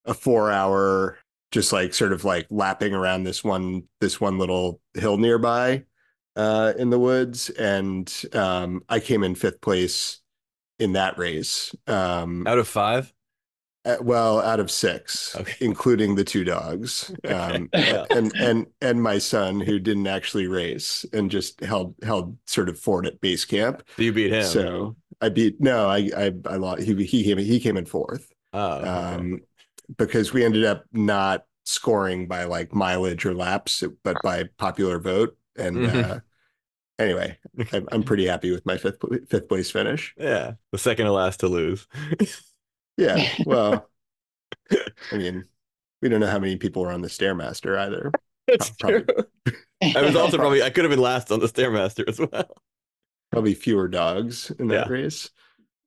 [0.05, 1.19] a 4 hour
[1.53, 5.85] just like sort of like lapping around this one this one little hill nearby
[6.37, 10.21] uh in the woods and um I came in fifth place
[10.79, 11.75] in that race.
[11.87, 13.13] Um, Out of five,
[13.85, 15.55] uh, well, out of six, Okay.
[15.61, 18.07] including the two dogs, um, Yeah.
[18.11, 22.79] and and and my son who didn't actually race and just held held sort of
[22.79, 23.83] fort at base camp.
[23.97, 24.43] so you beat him.
[24.45, 26.83] So I beat no, I I I lost.
[26.83, 28.89] He he came he came in fourth oh, okay.
[28.89, 29.41] um,
[29.97, 35.37] because we ended up not scoring by like mileage or laps, but by popular vote.
[35.57, 36.11] And Mhm.
[36.11, 36.21] uh,
[36.99, 37.39] anyway,
[37.73, 40.15] I'm, I'm pretty happy with my fifth fifth place finish.
[40.19, 41.87] yeah, the second to last to lose.
[42.97, 43.89] Yeah, well,
[44.71, 45.45] I mean,
[46.01, 48.11] we don't know how many people were on the Stairmaster either.
[48.49, 49.55] That's Probably- true.
[49.97, 52.57] I was also probably I could have been last on the stairmaster as well.
[53.33, 54.93] Probably fewer dogs in that Yeah.
[54.93, 55.31] race.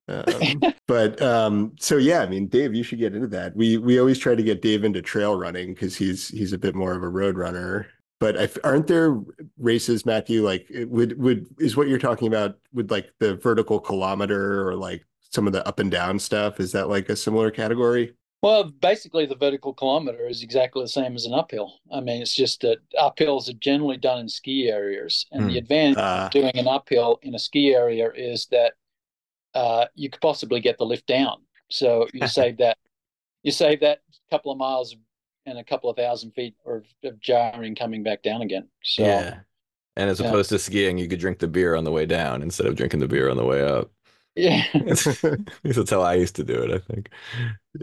[0.08, 3.56] Um, but um, so yeah, I mean, Dave, you should get into that.
[3.56, 6.74] We we always try to get Dave into trail running because he's he's a bit
[6.74, 7.88] more of a road runner.
[8.18, 9.20] But I, aren't there
[9.58, 10.42] races, Matthew?
[10.44, 12.56] Like, would would is what you're talking about?
[12.72, 16.60] Would like the vertical kilometer or like some of the up and down stuff?
[16.60, 18.14] Is that like a similar category?
[18.42, 21.80] Well, basically, the vertical kilometer is exactly the same as an uphill.
[21.92, 25.48] I mean, it's just that uphills are generally done in ski areas, and Hmm.
[25.48, 28.74] the advantage Uh, of doing an uphill in a ski area is that
[29.56, 31.38] uh, you could possibly get the lift down.
[31.70, 32.78] So you save that,
[33.42, 34.96] you save that couple of miles
[35.46, 38.68] and a couple of thousand feet of, of jarring coming back down again.
[38.82, 39.40] So Yeah.
[39.96, 40.28] And as Yeah.
[40.28, 43.00] opposed to skiing, you could drink the beer on the way down instead of drinking
[43.00, 43.90] the beer on the way up.
[44.34, 44.64] yeah.
[44.74, 44.84] At
[45.64, 47.10] least that's how I used to do it, I think.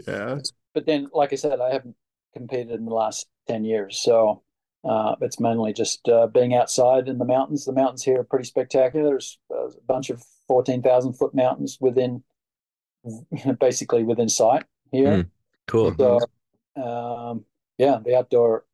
[0.06, 0.38] yeah.
[0.74, 1.96] but then, like I said, I haven't
[2.34, 4.00] competed in the last 10 years.
[4.00, 4.42] So
[4.84, 7.64] uh, it's mainly just uh, being outside in the mountains.
[7.64, 9.10] The mountains here are pretty spectacular.
[9.10, 12.22] There's uh, a bunch of 14,000 foot mountains within,
[13.60, 15.26] basically within sight here.
[15.66, 15.94] Cool.
[15.96, 16.20] So,
[16.76, 17.44] um,
[17.78, 18.64] yeah, the outdoor,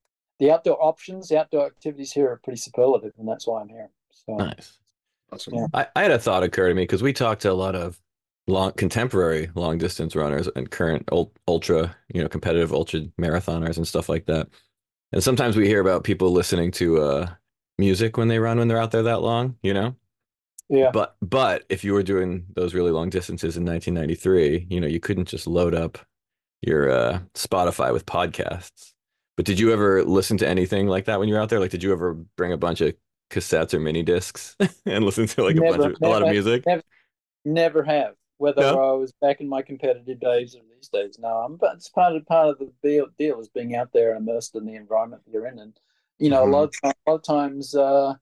[0.41, 3.91] the outdoor options, the outdoor activities here are pretty superlative, and that's why I'm here.
[4.11, 4.79] So, Nice.
[5.33, 5.55] Awesome.
[5.55, 5.67] Yeah.
[5.73, 8.01] I, I had a thought occur to me because we talked to a lot of
[8.47, 13.87] long contemporary long distance runners and current ul- ultra, you know, competitive ultra marathoners and
[13.87, 14.49] stuff like that.
[15.13, 17.35] And sometimes we hear about people listening to uh
[17.79, 19.97] music when they run when they're out there that long, you know?
[20.69, 24.87] yeah, But but if you were doing those really long distances in 1993, you know,
[24.89, 25.99] you couldn't just load up
[26.63, 28.93] your uh Spotify with podcasts.
[29.37, 31.61] But did you ever listen to anything like that when you were out there?
[31.61, 32.95] Like did you ever bring a bunch of
[33.31, 36.29] cassettes or mini discs and listen to like a bunch Never, of a lot of
[36.29, 36.67] music?
[36.67, 36.83] never.
[37.45, 38.15] never have.
[38.39, 38.77] Whether No?
[38.77, 41.29] I was back in my competitive days or these days, no.
[41.29, 44.29] I'm, but it's part of part of the deal, deal is being out there and
[44.29, 45.79] immersed in the environment that you're in, and
[46.19, 46.49] you know, Mhm.
[46.49, 48.15] a lot of time, a lot of times, uh,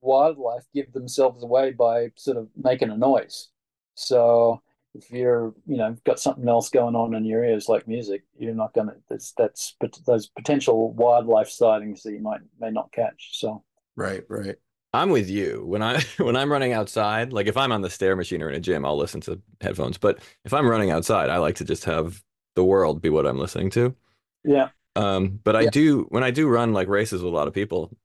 [0.00, 3.48] wildlife give themselves away by sort of making a noise.
[3.94, 4.62] So
[4.94, 8.54] if you're, you know, got something else going on in your ears like music, you're
[8.54, 8.96] not gonna.
[9.08, 13.30] That's that's those potential wildlife sightings that you might may not catch.
[13.38, 13.64] So
[13.96, 14.56] Right, right.
[14.94, 15.64] I'm with you.
[15.66, 18.56] When I when I'm running outside, like if I'm on the stair machine or in
[18.56, 19.98] a gym, I'll listen to headphones.
[19.98, 22.22] But if I'm running outside, I like to just have
[22.56, 23.96] the world be what I'm listening to.
[24.44, 25.70] yeah, Um, but I Yeah.
[25.70, 27.96] do when I do run like races with a lot of people,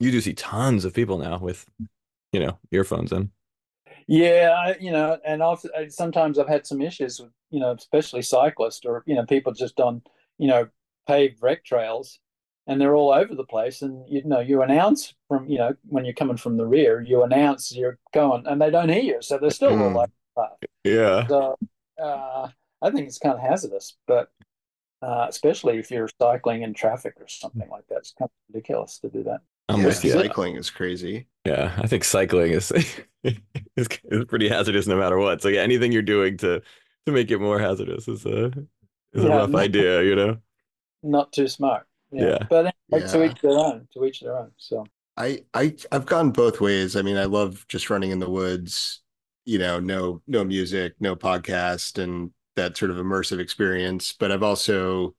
[0.00, 1.66] you do see tons of people now with,
[2.32, 3.32] you know, earphones in.
[4.06, 7.72] Yeah, I, you know, and I've I- sometimes I've had some issues with, you know,
[7.72, 10.02] especially cyclists or you know people just on,
[10.38, 10.68] you know,
[11.06, 12.18] paved rec trails,
[12.70, 13.82] and they're all over the place.
[13.82, 17.24] And you know, you announce from, you know, when you're coming from the rear, you
[17.24, 19.96] announce you're going, and they don't hear you, so they're still all Mm.
[19.96, 20.06] over
[20.36, 20.58] the path.
[20.84, 21.26] Yeah.
[21.28, 21.58] So
[22.02, 22.48] uh,
[22.82, 24.30] I think it's kind of hazardous, but
[25.02, 28.98] uh, especially if you're cycling in traffic or something like that, it's kind of ridiculous
[29.00, 29.40] to do that.
[29.68, 30.12] I'm yeah, with you.
[30.12, 31.26] cycling is crazy.
[31.46, 32.72] Yeah, I think cycling is,
[33.24, 33.40] is
[34.04, 35.42] is pretty hazardous no matter what.
[35.42, 36.62] So yeah, anything you're doing to
[37.06, 38.52] to make it more hazardous is a
[39.14, 39.58] is a rough no.
[39.58, 40.38] idea, you know.
[41.02, 41.86] Not too smart.
[42.12, 42.38] Yeah.
[42.48, 43.88] But anyway, to each their own.
[43.94, 44.50] To each their own.
[44.56, 44.84] So
[45.16, 46.96] I I I've gone both ways.
[46.96, 49.02] I mean, I love just running in the woods,
[49.44, 54.42] you know, no no music, no podcast and that sort of immersive experience, but I've
[54.42, 55.14] also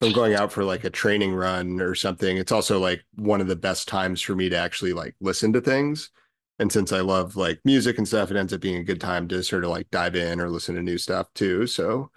[0.00, 3.40] if I'm going out for like a training run or something, it's also like one
[3.40, 6.10] of the best times for me to actually like listen to things.
[6.58, 9.28] And since I love like music and stuff, it ends up being a good time
[9.28, 11.66] to sort of like dive in or listen to new stuff too.
[11.66, 12.10] So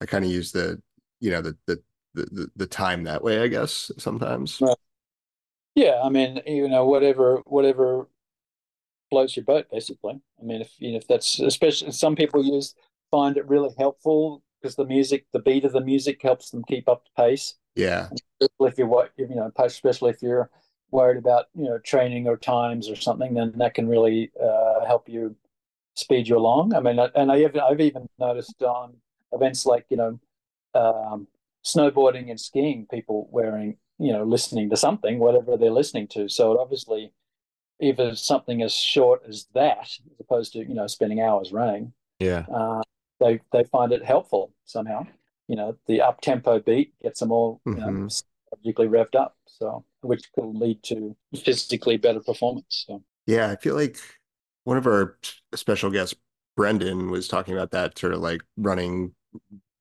[0.00, 0.80] I kind of use the,
[1.20, 1.82] you know, the the
[2.14, 4.60] the the, the time that way, I guess, sometimes.
[4.60, 4.76] Right.
[5.74, 8.08] yeah, I mean, you know, whatever whatever
[9.10, 10.20] floats your boat, basically.
[10.40, 12.74] I mean, if you know, if that's especially some people use
[13.10, 16.88] find it really helpful because the music, the beat of the music helps them keep
[16.88, 17.54] up the pace.
[17.74, 18.08] Yeah.
[18.40, 20.50] Especially if you're what you know, especially if you're
[20.90, 25.08] worried about you know training or times or something, then that can really uh, help
[25.08, 25.36] you
[25.94, 26.74] speed you along.
[26.74, 28.94] I mean, and I even I've even noticed on
[29.32, 30.20] events like you know
[30.74, 31.26] um,
[31.64, 36.28] snowboarding and skiing, people wearing you know listening to something, whatever they're listening to.
[36.28, 37.12] So it obviously
[37.80, 42.46] either something as short as that, as opposed to you know spending hours running, Yeah.
[42.52, 42.82] uh,
[43.18, 45.06] they they find it helpful somehow.
[45.48, 48.10] You know, the up tempo beat gets them all you know, Mhm.
[48.52, 52.84] psychologically revved up, so which could lead to physically better performance.
[52.86, 53.98] So Yeah, I feel like
[54.64, 55.18] one of our
[55.54, 56.14] special guests,
[56.56, 59.14] Brendan, was talking about that sort of like running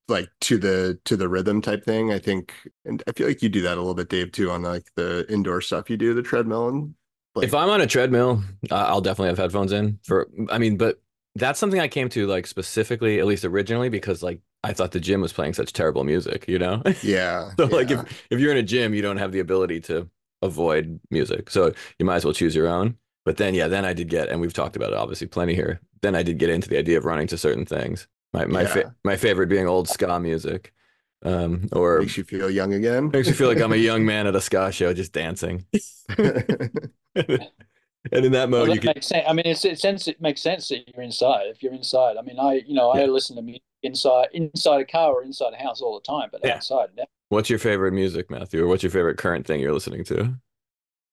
[0.10, 2.12] like to the to the rhythm type thing.
[2.12, 2.54] I think,
[2.86, 5.26] and I feel like you do that a little bit, Dave, too, on like the
[5.30, 6.96] indoor stuff you do, the treadmill and
[7.36, 11.02] like if I'm on a treadmill, I'll definitely have headphones in for, I mean, but
[11.36, 15.00] that's something I came to like specifically, at least originally, because like I thought the
[15.00, 16.82] gym was playing such terrible music, you know?
[17.02, 20.10] yeah, So like if if you're in a gym, you don't have the ability to
[20.42, 21.50] avoid music.
[21.50, 22.98] So you might as well choose your own.
[23.26, 25.82] But then yeah, then I did get and we've talked about it obviously plenty here.
[26.02, 28.08] Then I did get into the idea of running to certain things.
[28.34, 30.74] My my fa- my favorite being old ska music.
[31.24, 33.10] Um or makes you feel young again.
[33.12, 35.66] makes you feel like I'm a young man at a ska show just dancing.
[37.16, 39.26] and in that well, mode that you can makes sense.
[39.28, 41.48] I mean, it's, it sense it makes sense that you're inside.
[41.48, 43.06] If you're inside, I mean, I you know I Yeah.
[43.08, 46.42] listen to music inside inside a car or inside a house all the time, but
[46.44, 46.56] Yeah.
[46.56, 46.90] outside.
[46.96, 47.06] no.
[47.30, 48.64] What's your favorite music, Matthew?
[48.64, 50.34] Or what's your favorite current thing you're listening to?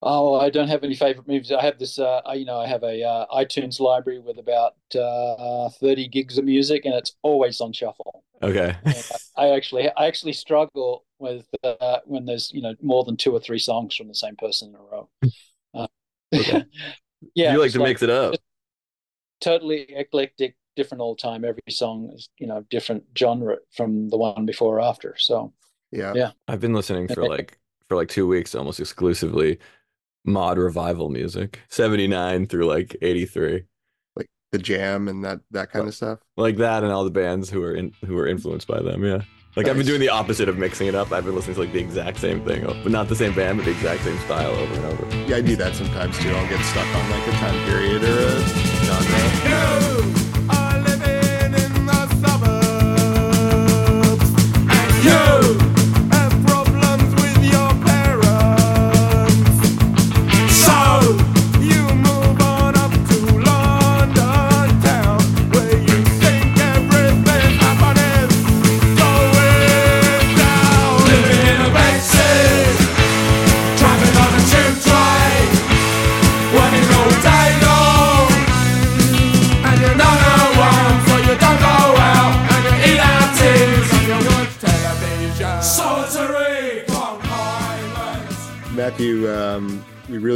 [0.09, 1.51] Oh, I don't have any favorite movies.
[1.51, 5.69] I have this, uh, you know, I have a uh, iTunes library with about uh,
[5.81, 8.23] 30 gigs of music, and it's always on shuffle.
[8.40, 8.77] Okay.
[8.87, 9.03] I
[9.37, 13.40] I actually, I actually struggle with uh, when there's, you know, more than two or
[13.40, 15.09] three songs from the same person in a row.
[15.75, 15.87] Uh,
[16.33, 16.64] Okay.
[17.35, 18.35] yeah, you like it's to mix it up.
[19.40, 21.45] totally eclectic, different all the time.
[21.45, 25.16] Every song is, you know, different genre from the one before or after.
[25.19, 25.53] So
[25.90, 26.12] yeah.
[26.14, 26.31] Yeah.
[26.49, 29.59] I've been listening for like for like two weeks almost exclusively
[30.26, 31.60] mod revival music.
[31.68, 33.64] 79 through like 83.
[34.16, 36.18] like the jam and that that kind of stuff.
[36.36, 39.22] Like that and all the bands who are in who are influenced by them, yeah.
[39.56, 41.12] Like I've been doing the opposite of mixing it up.
[41.12, 43.64] I've been listening to like the exact same thing, but not the same band, but
[43.64, 45.16] the exact same style over and over.
[45.26, 46.30] Yeah, I do that sometimes too.
[46.30, 48.40] I'll get stuck on like a time period or a
[48.84, 49.90] genre.
[49.90, 49.95] You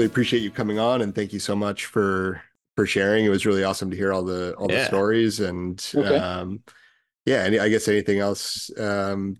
[0.00, 2.40] really appreciate you coming on and thank you so much for
[2.74, 3.26] for sharing.
[3.26, 6.16] It was really awesome to hear all the all the stories and Okay.
[6.16, 6.60] um
[7.26, 9.36] yeah, and I guess anything else um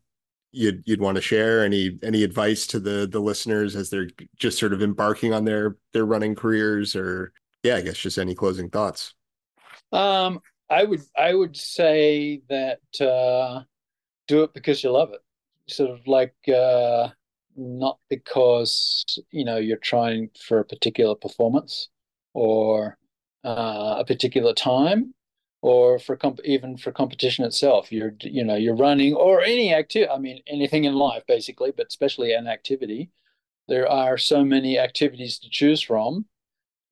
[0.53, 4.59] you'd you'd want to share any any advice to the the listeners as they're just
[4.59, 7.33] sort of embarking on their their running careers or
[7.63, 9.15] yeah, I guess just any closing thoughts.
[9.93, 13.63] Um, I would I would say that uh,
[14.29, 15.21] do it because you love it.
[15.73, 17.09] Sort of like uh,
[17.61, 21.89] not because you know you're trying for a particular performance
[22.33, 22.97] or
[23.45, 25.15] uh, a particular time
[25.63, 27.93] or for comp- even for competition itself.
[27.93, 30.11] You're you know you're running or any activity.
[30.11, 33.11] I mean anything in life basically, but especially an activity.
[33.69, 36.27] There are so many activities to choose from.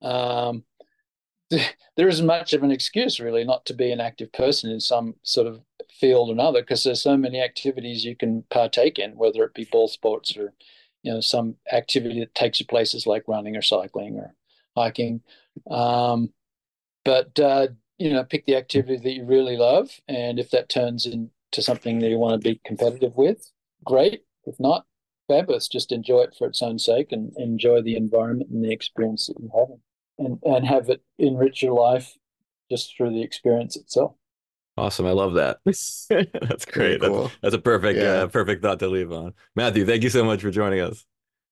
[0.03, 0.65] Um,
[1.51, 5.15] there isn't much of an excuse really not to be an active person in some
[5.23, 5.63] sort of
[5.99, 9.89] field another because there's so many activities you can partake in whether it be ball
[9.89, 10.53] sports or
[11.03, 14.35] you know some activity that takes you places like running or cycling or
[14.77, 15.21] hiking
[15.71, 16.33] um,
[17.05, 17.69] but uh,
[17.99, 21.29] you know pick the activity that you really love and if that turns into
[21.61, 23.51] something that you want to be competitive with
[23.85, 24.87] great if not
[25.29, 25.69] fabulous.
[25.69, 29.39] Just enjoy it for its own sake and enjoy the environment and the experience that
[29.39, 29.79] you have,
[30.19, 32.17] and and have it enrich your life
[32.71, 34.15] just through the experience itself.
[34.79, 35.07] Awesome.
[35.07, 35.59] I love that.
[35.65, 36.27] That's Very
[36.67, 37.01] great.
[37.01, 38.23] That's, that's a perfect, Yeah.
[38.23, 39.35] uh, perfect thought to leave on.
[39.57, 41.05] Matthew, thank you so much for joining us.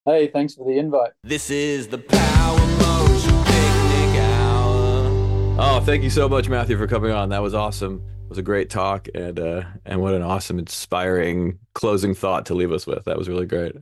[0.04, 1.10] Hey, thanks for the invite.
[1.24, 5.56] This is the Power Motion Picnic Hour.
[5.58, 7.30] Oh, thank you so much, Matthew, for coming on.
[7.30, 8.04] That was awesome.
[8.24, 12.54] It was a great talk, and uh, and what an awesome, inspiring closing thought to
[12.54, 13.04] leave us with.
[13.04, 13.72] That was really great.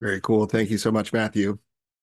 [0.00, 0.46] Very cool.
[0.46, 1.58] Thank you so much, Matthew.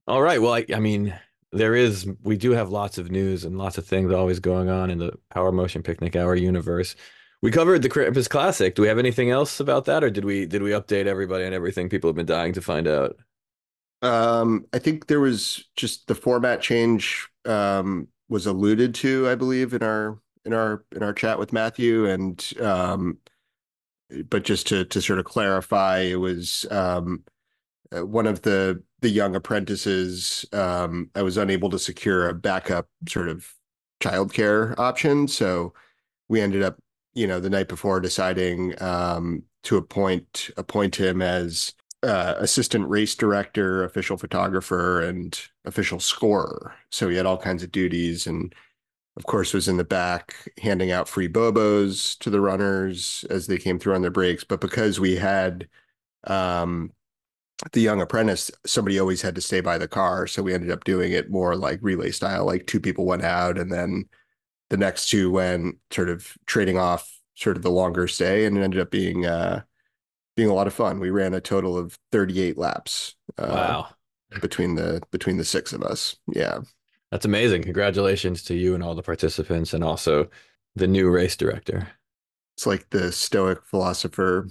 [0.07, 0.41] All right.
[0.41, 1.13] Well, I, I mean,
[1.51, 4.89] there is, we do have lots of news and lots of things always going on
[4.89, 6.95] in the Power Motion Picnic Hour universe.
[7.41, 8.73] We covered the Krampus Classic.
[8.75, 11.53] Do we have anything else about that, or did we did we update everybody on
[11.53, 13.15] everything people have been dying to find out?
[14.01, 19.73] Um, I think there was just the format change um, was alluded to, I believe,
[19.73, 23.19] in our in our in our chat with Matthew, and um,
[24.29, 27.23] but just to to sort of clarify, it was um,
[27.95, 30.45] uh, one of the the young apprentices.
[30.53, 33.53] Um, I was unable to secure a backup sort of
[34.01, 35.73] childcare option, so
[36.29, 36.77] we ended up,
[37.13, 41.73] you know, the night before deciding um, to appoint appoint him as
[42.03, 46.73] uh, assistant race director, official photographer, and official scorer.
[46.91, 48.53] So he had all kinds of duties, and
[49.15, 53.57] of course was in the back handing out free bobos to the runners as they
[53.57, 54.43] came through on their breaks.
[54.43, 55.67] But because we had
[56.25, 56.91] um,
[57.71, 60.83] the young apprentice, somebody always had to stay by the car, so we ended up
[60.83, 62.45] doing it more like relay style.
[62.45, 64.05] Like two people went out, and then
[64.69, 68.61] the next two went sort of trading off sort of the longer stay, and it
[68.61, 69.63] ended up being uh,
[70.35, 70.99] being a lot of fun.
[70.99, 73.89] We ran a total of 38 laps uh, Wow,
[74.41, 76.15] between the between the six of us.
[76.27, 76.59] Yeah.
[77.11, 77.63] that's amazing!
[77.63, 80.29] Congratulations to you and all the participants, and also
[80.75, 81.89] the new race director.
[82.55, 84.47] It's like the Stoic philosopher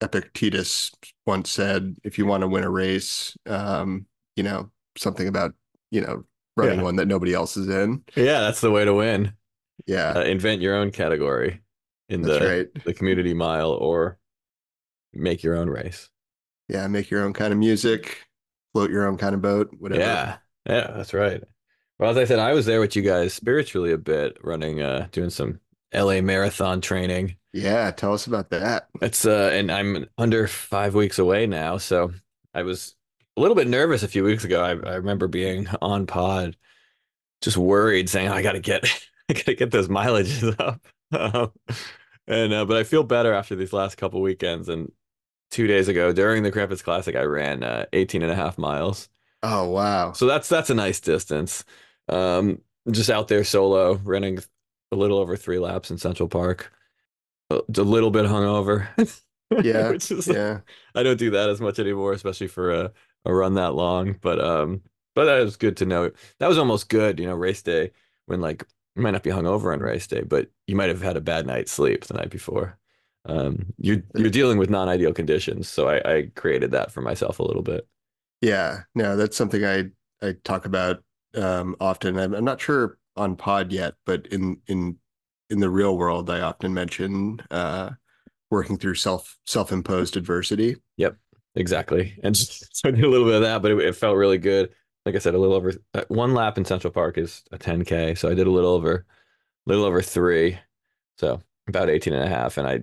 [0.00, 0.92] Epictetus
[1.26, 5.52] once said, if you want to win a race, um, you know, something about,
[5.90, 6.24] you know,
[6.56, 6.84] running Yeah.
[6.84, 8.02] one that nobody else is in.
[8.16, 9.32] Yeah, that's the way to win.
[9.86, 11.60] Yeah, Uh, invent your own category
[12.08, 12.84] in that's the right.
[12.84, 14.18] the community mile, or
[15.12, 16.10] make your own race.
[16.68, 18.24] Yeah, make your own kind of music,
[18.72, 20.00] float your own kind of boat, whatever.
[20.00, 20.36] Yeah,
[20.66, 21.42] yeah, that's right.
[21.98, 25.08] Well, as I said, I was there with you guys spiritually a bit, running, uh,
[25.12, 25.60] doing some
[25.92, 27.36] LA marathon training.
[27.58, 28.88] Yeah, tell us about that.
[29.02, 32.12] It's uh, and I'm under five weeks away now, so
[32.54, 32.94] I was
[33.36, 34.62] a little bit nervous a few weeks ago.
[34.62, 36.56] I, I remember being on pod,
[37.40, 38.84] just worried, saying, "I gotta get,
[39.28, 41.52] I gotta get those mileages up." Um,
[42.28, 44.68] and uh, but I feel better after these last couple weekends.
[44.68, 44.92] And
[45.50, 49.08] two days ago, during the Krampus Classic, I ran uh, 18 and a half miles.
[49.42, 50.12] Oh, wow.
[50.12, 51.64] So that's that's a nice distance.
[52.08, 54.38] Um, just out there solo, running
[54.92, 56.72] a little over three laps in Central Park.
[57.50, 58.88] A, little bit hungover.
[59.62, 60.60] Yeah, Which is Yeah.
[60.94, 62.92] I don't do that as much anymore, especially for a,
[63.24, 64.12] a run that long.
[64.20, 64.82] But um,
[65.14, 66.10] but that was good to know.
[66.38, 67.92] That was almost good, you know, race day
[68.26, 68.62] when like
[68.94, 71.46] you might not be hungover on race day, but you might have had a bad
[71.46, 72.78] night's sleep the night before.
[73.24, 77.44] Um, you're you're dealing with non-ideal conditions, so I, I created that for myself a
[77.44, 77.86] little bit.
[78.40, 79.84] Yeah, no, that's something I
[80.22, 81.02] I talk about
[81.34, 82.18] um, often.
[82.18, 84.98] I'm, I'm not sure on pod yet, but in in
[85.50, 87.90] in the real world, I often mention uh,
[88.50, 90.76] working through self self-imposed adversity.
[90.96, 91.16] Yep,
[91.54, 92.18] exactly.
[92.22, 94.70] And so I did a little bit of that, but it, it felt really good.
[95.06, 98.18] Like I said, a little over uh, one lap in Central Park is a 10K.
[98.18, 99.06] So I did a little over,
[99.66, 100.58] little over three.
[101.16, 102.58] So about 18 and a half.
[102.58, 102.80] And I,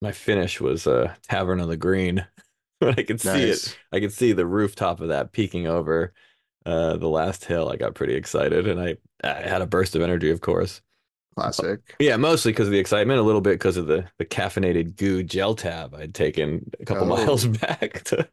[0.00, 2.26] my finish was uh, Tavern on the Green.
[2.80, 3.78] but I could see it.
[3.92, 6.12] I could see the rooftop of that peeking over
[6.66, 7.68] uh, the last hill.
[7.68, 10.80] I got pretty excited and I, I had a burst of energy, of course.
[11.38, 11.80] Classic.
[12.00, 15.22] Yeah, mostly because of the excitement, a little bit because of the, the caffeinated goo
[15.22, 17.16] gel tab I'd taken a couple Oh.
[17.16, 18.28] miles back to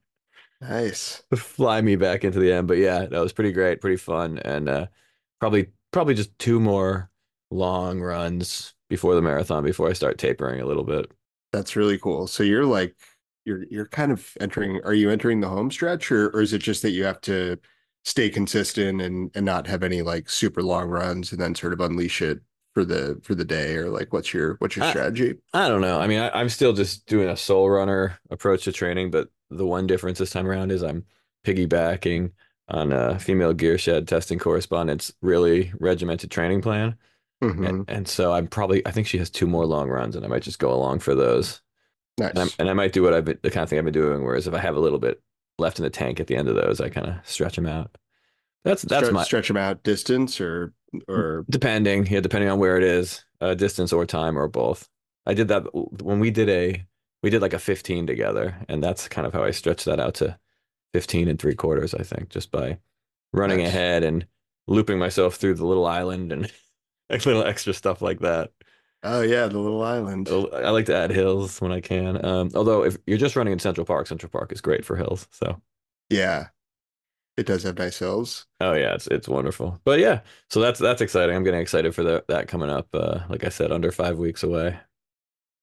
[0.62, 1.24] Nice.
[1.36, 2.68] fly me back into the end.
[2.68, 4.88] But yeah, that was pretty great, pretty fun, and uh,
[5.40, 7.10] probably probably just two more
[7.52, 11.12] long runs before the marathon before I start tapering a little bit.
[11.52, 12.28] That's really cool.
[12.28, 12.96] So you're like
[13.46, 14.82] you're you're kind of entering.
[14.84, 17.60] Are you entering the home stretch, or or is it just that you have to
[18.06, 21.82] stay consistent and and not have any like super long runs and then sort of
[21.82, 22.40] unleash it
[22.76, 25.36] for the for the day, or like what's your what's your Uh, strategy?
[25.54, 26.00] I don't know.
[26.00, 29.66] I mean, I, I'm still just doing a soul runner approach to training, but the
[29.66, 31.06] one difference this time around is I'm
[31.46, 32.32] piggybacking
[32.68, 36.96] on a female gear shed testing correspondence really regimented training plan.
[37.44, 37.68] Mhm.
[37.68, 40.28] And, and so I'm probably I think she has two more long runs and I
[40.28, 41.62] might just go along for those.
[42.30, 43.94] And, I'm, and I might do what I've been, the kind of thing I've been
[43.94, 44.24] doing.
[44.24, 45.22] Whereas if I have a little bit
[45.60, 47.98] left in the tank at the end of those, I kind of stretch them out.
[48.66, 50.74] That's that's stretch, my stretch them out distance or
[51.08, 54.90] or depending, yeah, depending on where it is, uh, distance or time or both.
[55.26, 56.86] I did that when we did a
[57.24, 60.16] we did like a 15 together, and that's kind of how I stretched that out
[60.16, 60.38] to
[60.94, 62.80] 15 and three quarters, I think, just by
[63.34, 63.70] running Nice.
[63.70, 64.28] ahead and
[64.68, 66.52] looping myself through the little island and
[67.10, 68.52] like little extra stuff like that.
[69.04, 70.28] Oh yeah, the little island.
[70.30, 72.24] I like to add hills when I can.
[72.26, 75.28] Um, although if you're just running in Central Park, Central Park is great for hills.
[75.32, 75.62] So,
[76.10, 76.48] Yeah.
[77.38, 78.46] It does have nice hills.
[78.62, 79.80] oh yeah, it's it's wonderful.
[79.84, 81.36] But yeah, so that's that's exciting.
[81.36, 82.88] I'm getting excited for that that coming up.
[82.94, 84.80] Uh, like I said, under five weeks away.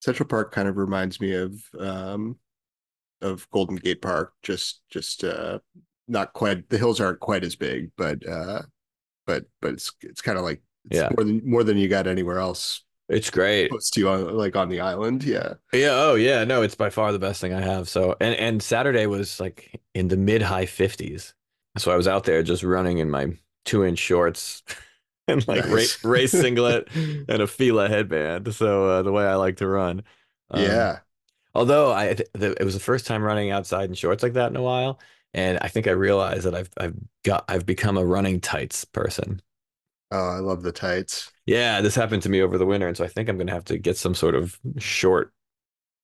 [0.00, 2.36] Central Park kind of reminds me of um
[3.20, 4.34] of Golden Gate Park.
[4.42, 5.60] Just just uh
[6.08, 8.62] not quite the hills aren't quite as big, but uh
[9.26, 10.60] but but it's it's kind of like
[10.90, 11.08] it's Yeah.
[11.16, 13.70] more than more than you got anywhere else It's great.
[13.70, 15.22] close to you on like on the island.
[15.24, 15.54] Yeah.
[15.72, 15.92] Yeah.
[15.92, 16.44] Oh yeah.
[16.44, 17.88] No, it's by far the best thing I have.
[17.88, 21.32] So and and Saturday was like in the mid high 50s.
[21.78, 24.62] So I was out there just running in my two inch shorts
[25.28, 25.68] and like Nice.
[25.68, 26.88] race race singlet
[27.28, 28.54] and a Fila headband.
[28.54, 30.02] So uh, the way I like to run.
[30.50, 31.00] Um, yeah.
[31.54, 34.56] Although I, the, it was the first time running outside in shorts like that in
[34.56, 35.00] a while,
[35.34, 39.42] and I think I realized that I've I've got I've become a running tights person.
[40.12, 41.32] Oh, I love the tights.
[41.46, 43.64] Yeah, this happened to me over the winter, and so I think I'm gonna have
[43.66, 45.32] to get some sort of short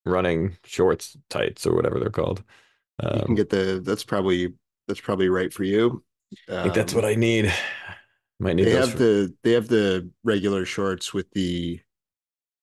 [0.07, 2.45] running shorts tights or whatever they're called.
[3.13, 4.55] You can Um, get the that's probably
[4.89, 6.05] that's probably right for you.
[6.63, 7.53] Think that's Um, what I need.
[8.41, 11.81] Might need they have for- the they have the regular shorts with the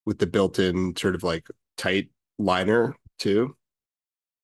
[0.05, 1.47] with the built-in sort of like
[1.77, 2.09] tight
[2.39, 3.55] liner too.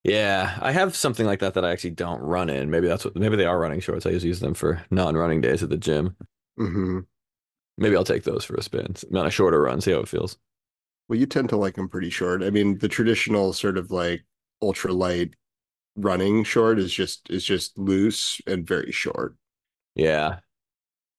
[0.03, 2.71] Yeah, I have something like that that I actually don't run in.
[2.71, 4.05] Maybe that's what maybe they are running shorts.
[4.05, 6.15] I just use them for non-running days at the gym.
[6.57, 7.01] hmm
[7.77, 10.37] Maybe I'll take those for a spin on a shorter run, see how it feels.
[11.07, 12.43] Well, you tend to like them pretty short.
[12.43, 14.25] I mean, the traditional sort of like
[14.61, 15.35] ultra light
[15.95, 19.35] running short is just is just loose and very short.
[19.95, 20.39] Yeah.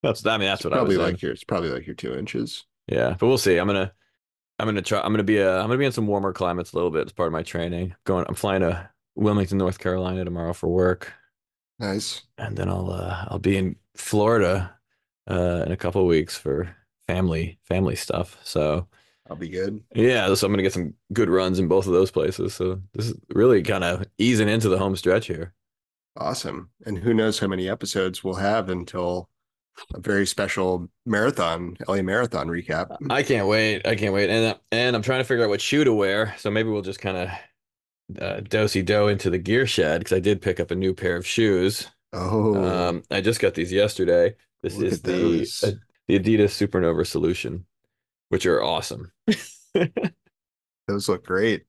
[0.03, 1.01] That's I mean that's what I was probably in.
[1.01, 2.65] like your it's probably like your two inches.
[2.89, 3.57] Yeah, but we'll see.
[3.59, 3.93] I'm gonna
[4.59, 6.77] I'm gonna try I'm gonna be uh I'm gonna be in some warmer climates a
[6.77, 7.95] little bit as part of my training.
[8.05, 11.13] Going I'm flying to Wilmington, North Carolina tomorrow for work.
[11.79, 12.23] Nice.
[12.39, 14.75] And then I'll uh I'll be in Florida
[15.31, 16.75] uh in a couple of weeks for
[17.07, 18.39] family family stuff.
[18.43, 18.89] So
[19.31, 19.83] I'll be good.
[19.95, 22.55] yeah, so I'm gonna get some good runs in both of those places.
[22.55, 25.55] So this is really kind of easing into the home stretch here.
[26.17, 26.71] Awesome.
[26.85, 29.31] And who knows how many episodes we'll have until
[29.95, 32.95] a very special marathon, LA marathon recap.
[33.09, 33.87] I can't wait.
[33.87, 34.29] I can't wait.
[34.29, 36.35] And and I'm trying to figure out what shoe to wear.
[36.39, 37.29] So maybe we'll just kind of
[38.21, 41.17] uh, dosey do into the gear shed because I did pick up a new pair
[41.17, 41.89] of shoes.
[42.13, 44.35] Oh, Um, I just got these yesterday.
[44.63, 45.71] This Look is the uh,
[46.09, 47.65] the Adidas Supernova Solution,
[48.33, 49.13] which are awesome.
[50.89, 51.65] those look great.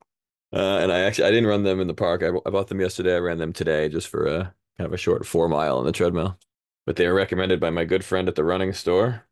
[0.54, 2.24] Uh, and I actually I didn't run them in the park.
[2.24, 3.18] I, I bought them yesterday.
[3.18, 5.92] I ran them today just for a kind of a short four mile on the
[5.92, 6.40] treadmill.
[6.86, 9.26] But they were recommended by my good friend at the running store.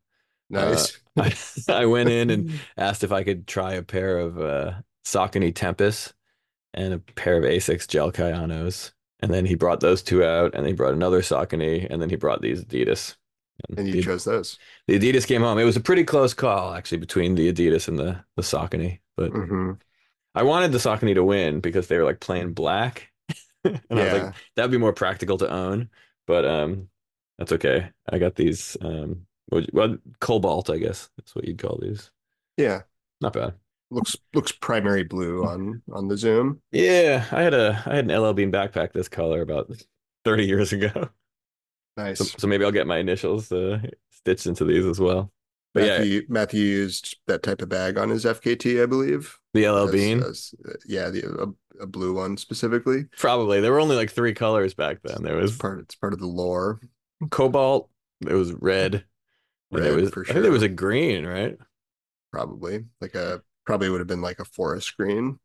[0.50, 1.00] Nice.
[1.16, 1.34] I,
[1.70, 4.72] I went in and asked if I could try a pair of uh,
[5.06, 6.12] Saucony Tempus
[6.74, 8.92] and a pair of Asics Gel Kayanos.
[9.20, 12.10] And then he brought those two out, and then he brought another Saucony, and then
[12.10, 13.16] he brought these Adidas.
[13.76, 14.58] And you the, chose those.
[14.88, 15.58] the Adidas came home.
[15.58, 19.00] It was a pretty close call, actually, between the Adidas and the the Saucony.
[19.16, 19.72] But hmm
[20.34, 23.12] I wanted the Saucony to win because they were like playing black,
[23.64, 24.14] and I was Yeah.
[24.14, 25.90] like, that would be more practical to own.
[26.26, 26.88] But um,
[27.38, 27.90] that's okay.
[28.10, 32.10] I got these um, what, you- well, cobalt, I guess that's what you'd call these.
[32.56, 32.82] yeah.
[33.20, 33.54] Not bad.
[33.90, 36.62] Looks looks primary blue on on the zoom.
[36.72, 39.70] Yeah, I had a I had an LL Bean backpack this color about
[40.24, 41.10] 30 years ago.
[41.96, 42.18] Nice.
[42.18, 43.78] So, so maybe I'll get my initials uh,
[44.10, 45.30] stitched into these as well.
[45.74, 49.38] But yeah, Matthew Matthew used that type of bag on his FKT, I believe.
[49.54, 50.54] the LL As- Bean, as-
[50.86, 53.06] yeah, the a, a blue one specifically.
[53.16, 53.60] probably.
[53.60, 55.22] There were only like three colors back then.
[55.22, 56.80] There It's was part it's part of the lore.
[57.30, 57.88] cobalt,
[58.20, 59.04] there was red,
[59.70, 61.56] there Red, was for I think there was a green, right?
[62.32, 65.38] Probably like a probably would have been like a forest green.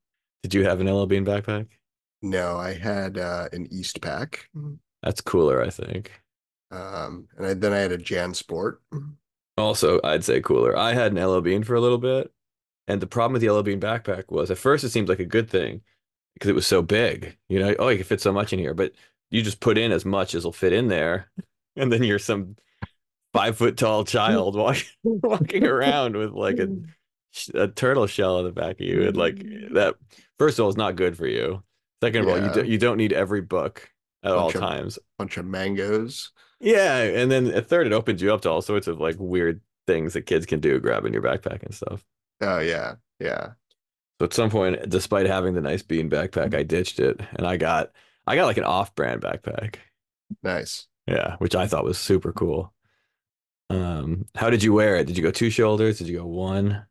[0.44, 1.68] Did you have an LL Bean backpack?
[2.22, 4.40] No, I had uh, an Eastpak,
[5.04, 6.12] That's cooler, I think.
[6.72, 8.82] Um, and I, then I had a Jan Sport.
[9.58, 10.78] Also, I'd say cooler.
[10.78, 12.32] I had an LL Bean for a little bit,
[12.88, 15.26] and the problem with the LL Bean backpack was at first it seemed like a
[15.26, 15.82] good thing
[16.34, 17.38] because it was so big.
[17.50, 18.94] You know, oh, you can fit so much in here, but
[19.32, 21.32] you just put in as much as will fit in there,
[21.76, 22.56] and then you're some
[23.34, 26.68] five foot tall child walking walking around with like a
[27.54, 29.38] a turtle shell on the back of you, and like
[29.74, 29.96] that.
[30.38, 31.64] First of all, it's not good for you.
[32.04, 33.90] Second of all, you do, you don't need every book
[34.24, 35.00] at all of- times.
[35.18, 36.32] Bunch of mangoes.
[36.60, 39.62] Yeah, and then at third, it opens you up to all sorts of like weird
[39.86, 42.06] things that kids can do, grabbing your backpack and stuff.
[42.42, 43.54] Oh yeah, yeah.
[44.20, 47.58] So at some point, despite having the nice bean backpack, I ditched it and I
[47.58, 47.92] got
[48.26, 49.76] I got like an off-brand backpack.
[50.44, 50.88] Nice.
[51.08, 52.74] Yeah, which I thought was super cool.
[53.70, 55.08] Um, how did you wear it?
[55.08, 56.00] Did you go two shoulders?
[56.00, 56.86] Did you go one?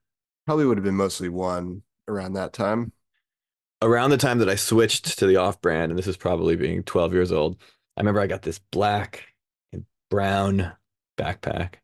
[0.47, 2.93] Probably would have been mostly one around that time.
[3.83, 6.83] around the time that I switched to the off brand, and this is probably being
[6.83, 7.61] 12 years old,
[7.97, 9.25] I remember I got this black
[10.11, 10.73] brown
[11.19, 11.75] backpack,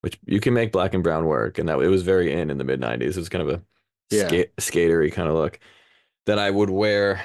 [0.00, 1.58] which you can make black and brown work.
[1.58, 3.02] And that it was very in in the mid 90s.
[3.10, 3.62] It was kind of a
[4.10, 4.26] Yeah.
[4.26, 5.58] skate, skatery kind of look
[6.26, 7.24] that I would wear.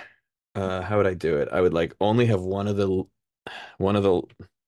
[0.55, 1.49] Uh, how would I do it?
[1.51, 3.03] I would like only have one of the
[3.77, 4.21] one of the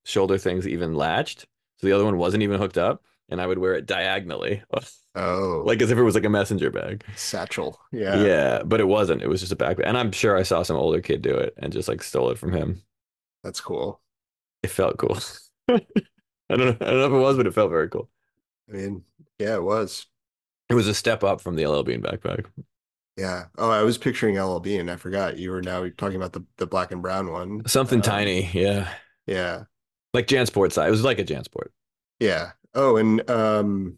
[0.06, 1.46] shoulder things even latched.
[1.78, 3.04] So the other one wasn't even hooked up.
[3.30, 4.64] And I would wear it diagonally,
[5.16, 7.04] Oh, like as if it was like a messenger bag.
[7.18, 7.78] satchel.
[7.92, 8.24] Yeah.
[8.24, 8.64] Yeah.
[8.64, 9.22] but it wasn't.
[9.22, 9.84] It was just a backpack.
[9.86, 12.38] And I'm sure I saw some older kid do it and just like stole it
[12.38, 12.84] from him.
[13.44, 14.00] That's cool.
[14.64, 15.18] It felt cool.
[16.50, 16.78] I don't know.
[16.88, 18.10] I don't know if it was, but it felt very cool.
[18.70, 19.04] I mean,
[19.40, 20.06] yeah, it was.
[20.70, 22.46] It was a step up from the LL Bean backpack.
[23.18, 23.46] Yeah.
[23.58, 24.90] Oh, I was picturing LL Bean.
[24.90, 27.66] I forgot you were now talking about the the black and brown one.
[27.68, 28.50] Something Um, tiny.
[28.54, 28.94] Yeah.
[29.26, 29.64] Yeah.
[30.14, 30.88] Like Jansport size.
[30.88, 31.70] It was like a Jansport.
[32.20, 32.52] Yeah.
[32.76, 33.98] Oh, and um,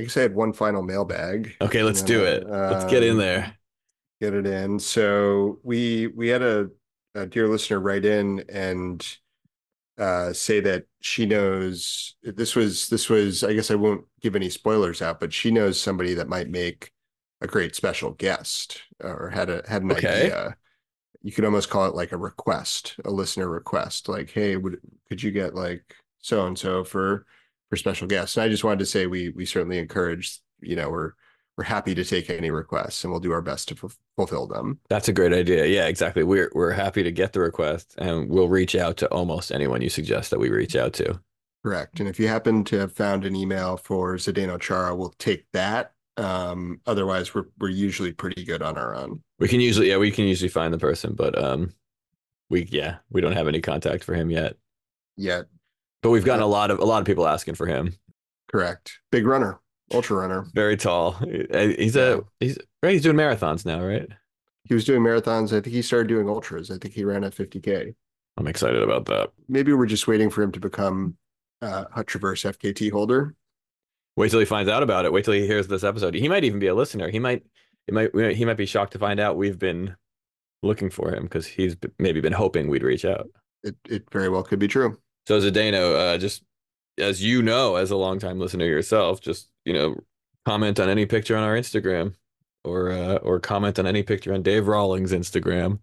[0.00, 1.54] I guess I had one final mailbag.
[1.60, 2.46] Okay, let's do it.
[2.48, 3.56] Let's get in Um, there.
[4.20, 4.78] Get it in.
[4.78, 6.70] So we we had a,
[7.14, 9.06] a dear listener write in and
[9.98, 14.50] uh say that she knows this was this was I guess I won't give any
[14.50, 16.92] spoilers out, but she knows somebody that might make
[17.40, 19.92] a great special guest or had a had an Okay.
[19.92, 20.56] idea.
[21.22, 24.08] You could almost call it like a request, a listener request.
[24.08, 27.26] Like, hey, would could you get like so and so for
[27.70, 28.36] for special guests?
[28.36, 31.12] And I just wanted to say we we certainly encourage, you know, we're
[31.56, 34.78] we're happy to take any requests and we'll do our best to fu- fulfill them.
[34.88, 35.66] That's a great idea.
[35.66, 36.22] Yeah, exactly.
[36.22, 39.88] We're we're happy to get the request and we'll reach out to almost anyone you
[39.88, 41.20] suggest that we reach out to.
[41.64, 41.98] Correct.
[41.98, 45.92] And if you happen to have found an email for Zdeno Chara, we'll take that.
[46.16, 49.22] Um, otherwise, we're we're usually pretty good on our own.
[49.38, 51.72] We can usually yeah, we can usually find the person, but um
[52.48, 54.56] we yeah, we don't have any contact for him yet.
[55.16, 55.46] Yet,
[56.02, 57.94] But we've gotten a lot of a lot of people asking for him.
[58.50, 58.98] correct.
[59.10, 59.58] Big runner,
[59.92, 60.46] ultra runner.
[60.54, 61.16] Very tall.
[61.20, 62.92] Uh, He's a he's right.
[62.92, 64.08] He's doing marathons now, right?
[64.64, 65.48] He was doing marathons.
[65.48, 66.70] I think he started doing ultras.
[66.70, 67.94] I think he ran at 50k.
[68.36, 69.30] I'm excited about that.
[69.48, 71.16] Maybe we're just waiting for him to become
[71.62, 73.34] uh, Hut Traverse FKT holder.
[74.16, 75.12] Wait till he finds out about it.
[75.12, 76.14] Wait till he hears this episode.
[76.14, 77.10] He might even be a listener.
[77.10, 77.44] He might
[77.86, 79.94] it might he might be shocked to find out we've been
[80.62, 83.28] looking for him because he's maybe been hoping we'd reach out.
[83.62, 84.98] It it very well could be true.
[85.28, 86.42] So Zdeno, uh, just
[86.98, 90.00] as you know, as a longtime listener yourself, just you know,
[90.44, 92.14] comment on any picture on our Instagram,
[92.64, 95.78] or uh, or comment on any picture on Dave Rawlings' Instagram,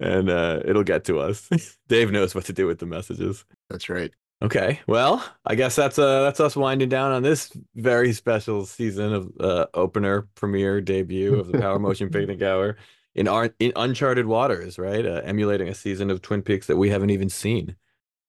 [0.00, 1.48] and uh, it'll get to us.
[1.88, 3.44] Dave knows what to do with the messages.
[3.70, 4.12] That's right.
[4.42, 9.12] Okay, well, I guess that's uh that's us winding down on this very special season
[9.14, 12.76] of uh, opener premiere debut of the Power Motion Picnic Hour
[13.14, 15.06] in our in uncharted waters, right?
[15.06, 17.76] Uh, emulating a season of Twin Peaks that we haven't even seen.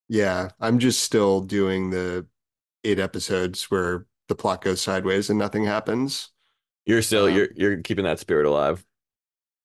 [0.08, 2.28] Yeah, I'm just still doing the
[2.84, 6.30] eight episodes where the plot goes sideways and nothing happens.
[6.86, 8.86] You're still Uh, you're you're keeping that spirit alive.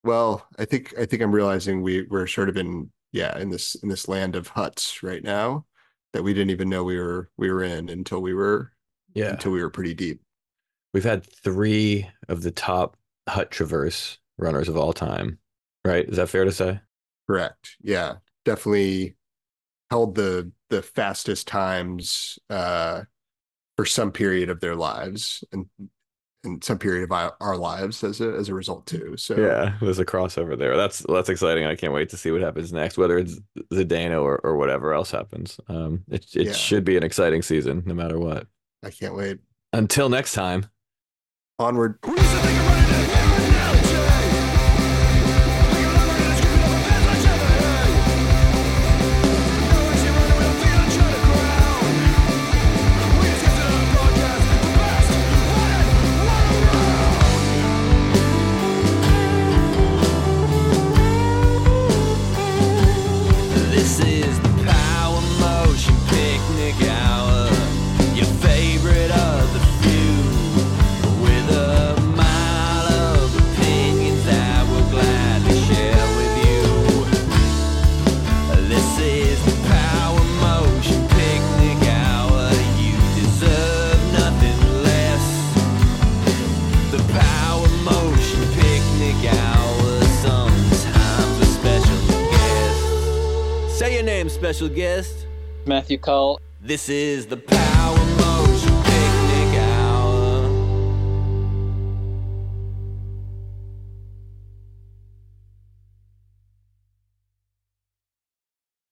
[0.03, 3.75] Well, I think I think I'm realizing we we're sort of in yeah in this
[3.77, 5.67] in this land of huts right now
[6.13, 8.73] that we didn't even know we were we were in until we were
[9.15, 9.31] Yeah.
[9.31, 10.21] until we were pretty deep.
[10.95, 12.97] We've had three of the top
[13.29, 15.39] hut traverse runners of all time,
[15.85, 16.09] right?
[16.09, 16.81] Is that fair to say?
[17.29, 17.77] Correct.
[17.83, 19.17] Yeah, definitely
[19.91, 23.03] held the the fastest times uh
[23.77, 25.67] for some period of their lives and
[26.43, 29.15] and some period of our, our lives as a as a result too.
[29.19, 30.75] So Yeah, there's a crossover there.
[30.77, 31.65] That's that's exciting.
[31.67, 33.39] I can't wait to see what happens next, whether it's
[33.73, 35.61] Zdeno or, or whatever else happens.
[35.69, 36.53] Um, it it Yeah.
[36.53, 38.47] should be an exciting season, no matter what.
[38.83, 39.39] I can't wait.
[39.75, 40.65] Until next time.
[41.59, 41.99] Onward.
[96.63, 98.50] This is the power mode.